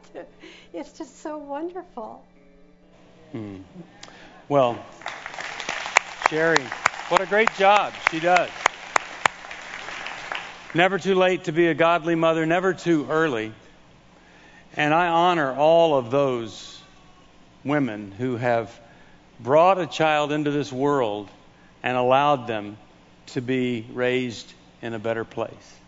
it's 0.73 0.97
just 0.97 1.21
so 1.21 1.37
wonderful. 1.37 2.23
Hmm. 3.31 3.57
Well, 4.47 4.77
Sherrie, 6.29 6.63
what 7.09 7.21
a 7.21 7.25
great 7.25 7.53
job 7.55 7.93
she 8.11 8.19
does. 8.19 8.49
Never 10.73 10.99
too 10.99 11.15
late 11.15 11.45
to 11.45 11.51
be 11.51 11.67
a 11.67 11.73
godly 11.73 12.15
mother, 12.15 12.45
never 12.45 12.73
too 12.73 13.07
early. 13.09 13.53
And 14.77 14.93
I 14.93 15.07
honor 15.07 15.53
all 15.53 15.97
of 15.97 16.11
those 16.11 16.81
women 17.63 18.11
who 18.11 18.37
have 18.37 18.77
brought 19.39 19.79
a 19.79 19.87
child 19.87 20.31
into 20.31 20.51
this 20.51 20.71
world 20.71 21.29
and 21.83 21.97
allowed 21.97 22.47
them 22.47 22.77
to 23.27 23.41
be 23.41 23.85
raised 23.91 24.53
in 24.81 24.93
a 24.93 24.99
better 24.99 25.25
place. 25.25 25.80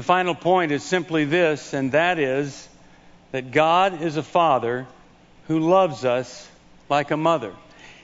The 0.00 0.06
final 0.06 0.34
point 0.34 0.72
is 0.72 0.82
simply 0.82 1.26
this, 1.26 1.74
and 1.74 1.92
that 1.92 2.18
is 2.18 2.66
that 3.32 3.50
God 3.50 4.00
is 4.00 4.16
a 4.16 4.22
father 4.22 4.86
who 5.46 5.58
loves 5.60 6.06
us 6.06 6.48
like 6.88 7.10
a 7.10 7.18
mother. 7.18 7.52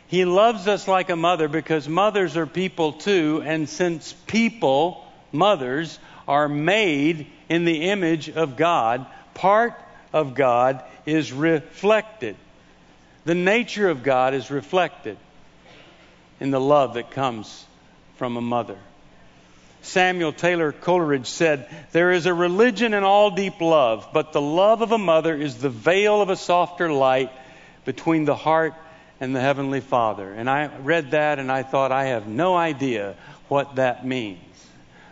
He 0.06 0.26
loves 0.26 0.68
us 0.68 0.86
like 0.86 1.08
a 1.08 1.16
mother 1.16 1.48
because 1.48 1.88
mothers 1.88 2.36
are 2.36 2.44
people 2.44 2.92
too, 2.92 3.42
and 3.46 3.66
since 3.66 4.12
people, 4.12 5.06
mothers, 5.32 5.98
are 6.28 6.50
made 6.50 7.28
in 7.48 7.64
the 7.64 7.84
image 7.84 8.28
of 8.28 8.58
God, 8.58 9.06
part 9.32 9.72
of 10.12 10.34
God 10.34 10.84
is 11.06 11.32
reflected. 11.32 12.36
The 13.24 13.34
nature 13.34 13.88
of 13.88 14.02
God 14.02 14.34
is 14.34 14.50
reflected 14.50 15.16
in 16.40 16.50
the 16.50 16.60
love 16.60 16.92
that 16.92 17.10
comes 17.10 17.64
from 18.16 18.36
a 18.36 18.42
mother. 18.42 18.76
Samuel 19.86 20.32
Taylor 20.32 20.72
Coleridge 20.72 21.26
said, 21.26 21.68
There 21.92 22.10
is 22.10 22.26
a 22.26 22.34
religion 22.34 22.92
in 22.92 23.04
all 23.04 23.30
deep 23.30 23.60
love, 23.60 24.08
but 24.12 24.32
the 24.32 24.40
love 24.40 24.82
of 24.82 24.92
a 24.92 24.98
mother 24.98 25.34
is 25.34 25.56
the 25.56 25.70
veil 25.70 26.20
of 26.20 26.28
a 26.28 26.36
softer 26.36 26.92
light 26.92 27.30
between 27.84 28.24
the 28.24 28.34
heart 28.34 28.74
and 29.20 29.34
the 29.34 29.40
Heavenly 29.40 29.80
Father. 29.80 30.32
And 30.32 30.50
I 30.50 30.76
read 30.78 31.12
that 31.12 31.38
and 31.38 31.50
I 31.50 31.62
thought, 31.62 31.92
I 31.92 32.06
have 32.06 32.26
no 32.26 32.56
idea 32.56 33.14
what 33.48 33.76
that 33.76 34.04
means. 34.04 34.40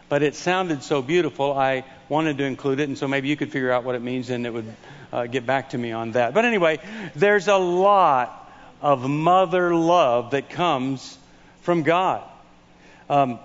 But 0.09 0.23
it 0.23 0.35
sounded 0.35 0.83
so 0.83 1.01
beautiful, 1.01 1.53
I 1.57 1.85
wanted 2.09 2.39
to 2.39 2.45
include 2.45 2.81
it, 2.81 2.89
and 2.89 2.99
so 2.99 3.09
maybe 3.09 3.29
you 3.29 3.37
could 3.37 3.51
figure 3.51 3.73
out 3.73 3.85
what 3.85 3.95
it 3.95 4.03
means 4.03 4.29
and 4.29 4.45
it 4.45 4.53
would 4.53 4.77
uh, 5.13 5.27
get 5.27 5.47
back 5.47 5.71
to 5.71 5.79
me 5.79 5.93
on 5.93 6.13
that. 6.13 6.35
But 6.35 6.45
anyway, 6.45 6.81
there's 7.15 7.49
a 7.49 7.57
lot 7.57 8.53
of 8.83 9.09
mother 9.09 9.75
love 9.75 10.33
that 10.33 10.51
comes 10.51 11.17
from 11.63 11.85
God. 11.85 12.23
Um, 13.09 13.39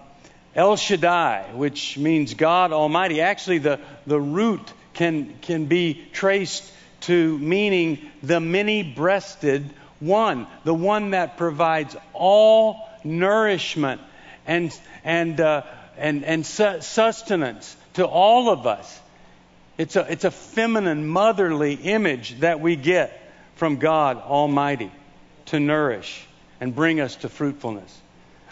El 0.56 0.76
Shaddai, 0.76 1.52
which 1.54 1.98
means 1.98 2.34
God 2.34 2.72
Almighty. 2.72 3.22
Actually, 3.22 3.60
the, 3.60 3.80
the 4.08 4.20
root 4.20 4.74
can, 4.94 5.36
can 5.42 5.66
be 5.66 6.06
traced 6.12 6.70
to 7.02 7.38
meaning 7.38 8.10
the 8.24 8.40
many 8.40 8.84
breasted 8.84 9.70
one, 10.00 10.48
the 10.64 10.74
one 10.74 11.12
that 11.12 11.38
provides 11.38 11.96
all 12.14 12.90
nourishment 13.04 14.02
and, 14.46 14.78
and, 15.04 15.40
uh, 15.40 15.64
and, 15.98 16.24
and 16.24 16.46
sustenance 16.46 17.76
to 17.94 18.06
all 18.06 18.50
of 18.50 18.66
us. 18.66 19.00
It's 19.78 19.96
a, 19.96 20.12
it's 20.12 20.26
a 20.26 20.32
feminine, 20.32 21.08
motherly 21.08 21.74
image 21.74 22.40
that 22.40 22.60
we 22.60 22.76
get 22.76 23.32
from 23.56 23.78
God 23.78 24.18
Almighty 24.18 24.92
to 25.48 25.60
nourish 25.60 26.26
and 26.60 26.76
bring 26.76 27.00
us 27.00 27.16
to 27.18 27.30
fruitfulness. 27.30 27.98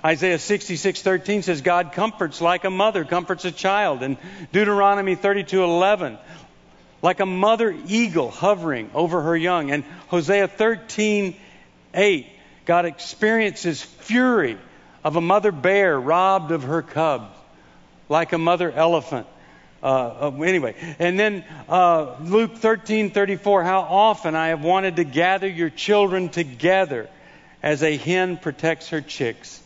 Isaiah 0.04 0.38
66:13 0.38 1.44
says 1.44 1.62
God 1.62 1.92
comforts 1.94 2.42
like 2.42 2.66
a 2.66 2.70
mother 2.70 3.04
comforts 3.04 3.46
a 3.46 3.52
child 3.52 4.04
and 4.04 4.18
Deuteronomy 4.52 5.16
32:11 5.16 6.18
like 7.02 7.20
a 7.20 7.26
mother 7.26 7.76
eagle 7.88 8.30
hovering 8.30 8.90
over 8.94 9.22
her 9.24 9.36
young 9.36 9.72
and 9.72 9.84
Hosea 10.08 10.48
13:8 10.48 12.26
God 12.66 12.86
experiences 12.86 13.82
fury 13.82 14.58
of 15.04 15.16
a 15.16 15.22
mother 15.22 15.52
bear 15.52 16.00
robbed 16.00 16.52
of 16.52 16.64
her 16.64 16.82
cubs, 16.82 17.34
like 18.10 18.34
a 18.34 18.38
mother 18.38 18.72
elephant. 18.72 19.26
Uh, 19.82 19.86
uh, 19.86 20.42
anyway, 20.42 20.76
and 21.00 21.20
then 21.20 21.46
uh, 21.70 22.16
Luke 22.22 22.56
13:34. 22.56 23.64
how 23.64 23.82
often 23.82 24.36
I 24.36 24.50
have 24.50 24.64
wanted 24.64 24.98
to 24.98 25.04
gather 25.04 25.48
your 25.48 25.70
children 25.70 26.30
together 26.30 27.10
as 27.64 27.84
a 27.84 27.96
hen 27.96 28.38
protects 28.38 28.90
her 28.90 29.02
chicks 29.02 29.62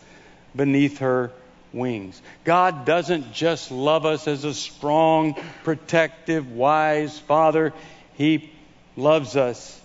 beneath 0.55 0.99
her 0.99 1.31
wings. 1.73 2.21
God 2.43 2.85
doesn't 2.85 3.33
just 3.33 3.71
love 3.71 4.05
us 4.05 4.27
as 4.27 4.43
a 4.43 4.53
strong, 4.53 5.35
protective, 5.63 6.51
wise 6.51 7.17
father, 7.19 7.73
He 8.15 8.51
loves 8.95 9.35
us 9.35 9.79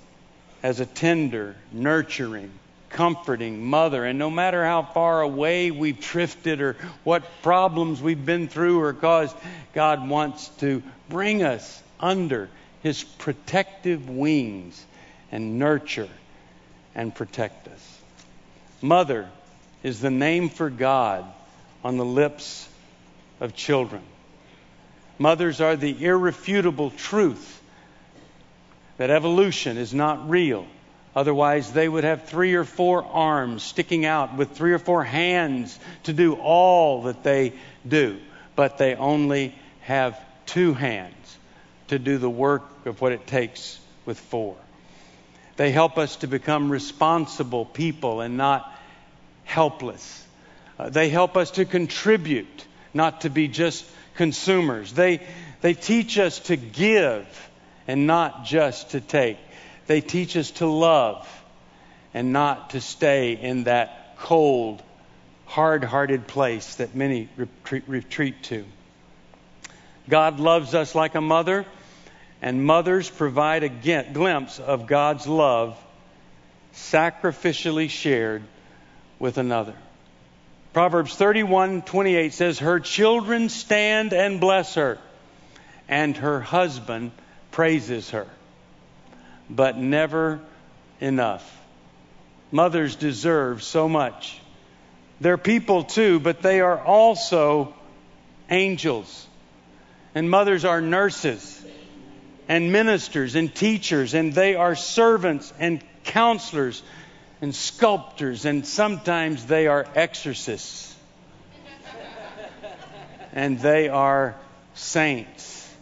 as 0.62 0.80
a 0.80 0.86
tender, 0.86 1.54
nurturing, 1.72 2.50
comforting 2.90 3.64
mother. 3.64 4.04
And 4.04 4.18
no 4.18 4.30
matter 4.30 4.64
how 4.64 4.82
far 4.82 5.20
away 5.20 5.70
we've 5.70 6.00
drifted 6.00 6.60
or 6.60 6.76
what 7.04 7.24
problems 7.42 8.02
we've 8.02 8.24
been 8.24 8.48
through 8.48 8.80
or 8.80 8.92
caused, 8.92 9.36
God 9.74 10.08
wants 10.08 10.48
to 10.58 10.82
bring 11.08 11.42
us 11.42 11.82
under 12.00 12.48
His 12.82 13.04
protective 13.04 14.08
wings 14.08 14.84
and 15.30 15.58
nurture 15.58 16.08
and 16.94 17.14
protect 17.14 17.68
us. 17.68 17.98
Mother 18.82 19.28
is 19.86 20.00
the 20.00 20.10
name 20.10 20.48
for 20.48 20.68
God 20.68 21.24
on 21.84 21.96
the 21.96 22.04
lips 22.04 22.68
of 23.38 23.54
children. 23.54 24.02
Mothers 25.16 25.60
are 25.60 25.76
the 25.76 26.04
irrefutable 26.04 26.90
truth 26.90 27.62
that 28.96 29.10
evolution 29.10 29.76
is 29.76 29.94
not 29.94 30.28
real. 30.28 30.66
Otherwise, 31.14 31.72
they 31.72 31.88
would 31.88 32.02
have 32.02 32.24
three 32.24 32.54
or 32.54 32.64
four 32.64 33.04
arms 33.04 33.62
sticking 33.62 34.04
out 34.04 34.36
with 34.36 34.50
three 34.56 34.72
or 34.72 34.80
four 34.80 35.04
hands 35.04 35.78
to 36.02 36.12
do 36.12 36.34
all 36.34 37.02
that 37.02 37.22
they 37.22 37.52
do. 37.86 38.18
But 38.56 38.78
they 38.78 38.96
only 38.96 39.54
have 39.82 40.20
two 40.46 40.74
hands 40.74 41.38
to 41.88 42.00
do 42.00 42.18
the 42.18 42.28
work 42.28 42.64
of 42.86 43.00
what 43.00 43.12
it 43.12 43.24
takes 43.28 43.78
with 44.04 44.18
four. 44.18 44.56
They 45.56 45.70
help 45.70 45.96
us 45.96 46.16
to 46.16 46.26
become 46.26 46.72
responsible 46.72 47.64
people 47.64 48.20
and 48.20 48.36
not 48.36 48.72
helpless. 49.46 50.24
Uh, 50.78 50.90
they 50.90 51.08
help 51.08 51.36
us 51.38 51.52
to 51.52 51.64
contribute, 51.64 52.66
not 52.92 53.22
to 53.22 53.30
be 53.30 53.48
just 53.48 53.86
consumers. 54.16 54.92
They, 54.92 55.26
they 55.62 55.72
teach 55.72 56.18
us 56.18 56.38
to 56.40 56.56
give 56.56 57.26
and 57.86 58.06
not 58.06 58.44
just 58.44 58.90
to 58.90 59.00
take. 59.00 59.38
They 59.86 60.02
teach 60.02 60.36
us 60.36 60.50
to 60.52 60.66
love 60.66 61.26
and 62.12 62.32
not 62.32 62.70
to 62.70 62.80
stay 62.80 63.32
in 63.32 63.64
that 63.64 64.16
cold, 64.18 64.82
hard 65.46 65.84
hearted 65.84 66.26
place 66.26 66.74
that 66.76 66.94
many 66.94 67.28
retreat, 67.36 67.84
retreat 67.86 68.42
to. 68.44 68.64
God 70.08 70.40
loves 70.40 70.74
us 70.74 70.94
like 70.94 71.14
a 71.14 71.20
mother, 71.20 71.64
and 72.42 72.64
mothers 72.64 73.08
provide 73.08 73.62
a 73.62 73.68
glimpse 73.68 74.58
of 74.58 74.86
God's 74.86 75.26
love 75.26 75.78
sacrificially 76.74 77.88
shared 77.88 78.42
with 79.18 79.38
another. 79.38 79.74
Proverbs 80.72 81.16
31:28 81.16 82.32
says 82.32 82.58
her 82.58 82.80
children 82.80 83.48
stand 83.48 84.12
and 84.12 84.40
bless 84.40 84.74
her 84.74 84.98
and 85.88 86.16
her 86.16 86.40
husband 86.40 87.12
praises 87.50 88.10
her. 88.10 88.26
But 89.48 89.78
never 89.78 90.40
enough. 91.00 91.52
Mothers 92.50 92.96
deserve 92.96 93.62
so 93.62 93.88
much. 93.88 94.38
They're 95.20 95.38
people 95.38 95.84
too, 95.84 96.20
but 96.20 96.42
they 96.42 96.60
are 96.60 96.78
also 96.78 97.74
angels. 98.50 99.26
And 100.14 100.30
mothers 100.30 100.64
are 100.64 100.80
nurses 100.80 101.64
and 102.48 102.72
ministers 102.72 103.34
and 103.34 103.54
teachers, 103.54 104.14
and 104.14 104.32
they 104.32 104.54
are 104.54 104.74
servants 104.74 105.52
and 105.58 105.82
counselors 106.04 106.82
and 107.40 107.54
sculptors, 107.54 108.44
and 108.44 108.66
sometimes 108.66 109.46
they 109.46 109.66
are 109.66 109.86
exorcists. 109.94 110.94
and 113.32 113.58
they 113.60 113.88
are 113.88 114.36
saints. 114.74 115.74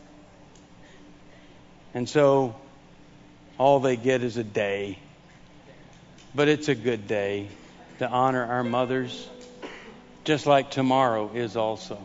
And 1.95 2.09
so 2.09 2.57
all 3.59 3.81
they 3.81 3.97
get 3.97 4.23
is 4.23 4.37
a 4.37 4.45
day. 4.45 4.99
But 6.35 6.49
it's 6.49 6.69
a 6.69 6.75
good 6.75 7.07
day 7.07 7.49
to 8.01 8.09
honor 8.09 8.45
our 8.45 8.65
mothers, 8.65 9.29
just 10.25 10.47
like 10.47 10.71
tomorrow 10.71 11.31
is 11.33 11.57
also. 11.57 11.99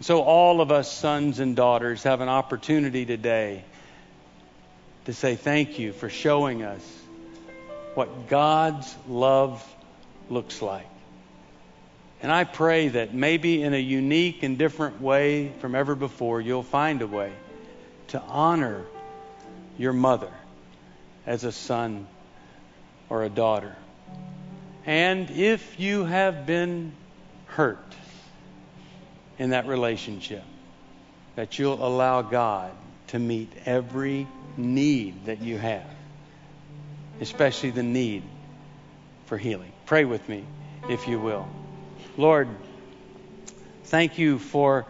So, 0.00 0.22
all 0.22 0.60
of 0.60 0.72
us 0.72 0.90
sons 0.90 1.38
and 1.38 1.54
daughters 1.54 2.02
have 2.02 2.20
an 2.20 2.28
opportunity 2.28 3.06
today 3.06 3.64
to 5.04 5.12
say 5.12 5.36
thank 5.36 5.78
you 5.78 5.92
for 5.92 6.08
showing 6.08 6.64
us 6.64 7.03
what 7.94 8.28
God's 8.28 8.94
love 9.08 9.64
looks 10.28 10.60
like. 10.60 10.86
And 12.22 12.32
I 12.32 12.44
pray 12.44 12.88
that 12.88 13.12
maybe 13.12 13.62
in 13.62 13.74
a 13.74 13.78
unique 13.78 14.42
and 14.42 14.56
different 14.56 15.00
way 15.00 15.52
from 15.60 15.74
ever 15.74 15.94
before, 15.94 16.40
you'll 16.40 16.62
find 16.62 17.02
a 17.02 17.06
way 17.06 17.32
to 18.08 18.20
honor 18.20 18.84
your 19.76 19.92
mother 19.92 20.32
as 21.26 21.44
a 21.44 21.52
son 21.52 22.06
or 23.10 23.24
a 23.24 23.28
daughter. 23.28 23.76
And 24.86 25.30
if 25.30 25.78
you 25.78 26.04
have 26.04 26.46
been 26.46 26.92
hurt 27.46 27.94
in 29.38 29.50
that 29.50 29.66
relationship, 29.66 30.44
that 31.36 31.58
you'll 31.58 31.84
allow 31.84 32.22
God 32.22 32.70
to 33.08 33.18
meet 33.18 33.52
every 33.66 34.26
need 34.56 35.26
that 35.26 35.40
you 35.40 35.58
have 35.58 35.93
especially 37.20 37.70
the 37.70 37.82
need 37.82 38.22
for 39.26 39.38
healing. 39.38 39.72
Pray 39.86 40.04
with 40.04 40.28
me, 40.28 40.44
if 40.88 41.08
you 41.08 41.18
will. 41.18 41.46
Lord, 42.16 42.48
thank 43.84 44.18
you 44.18 44.38
for 44.38 44.86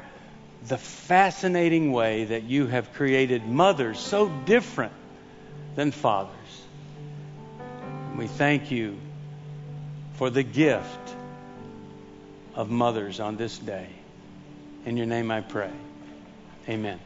the 0.66 0.78
fascinating 0.78 1.92
way 1.92 2.24
that 2.24 2.44
you 2.44 2.66
have 2.66 2.92
created 2.94 3.46
mothers 3.46 3.98
so 3.98 4.28
different 4.28 4.92
than 5.74 5.90
fathers. 5.90 6.30
We 8.16 8.26
thank 8.26 8.70
you 8.70 8.96
for 10.14 10.30
the 10.30 10.42
gift 10.42 11.14
of 12.54 12.70
mothers 12.70 13.20
on 13.20 13.36
this 13.36 13.58
day. 13.58 13.88
In 14.86 14.96
your 14.96 15.06
name 15.06 15.30
I 15.30 15.40
pray. 15.40 15.72
Amen. 16.68 17.00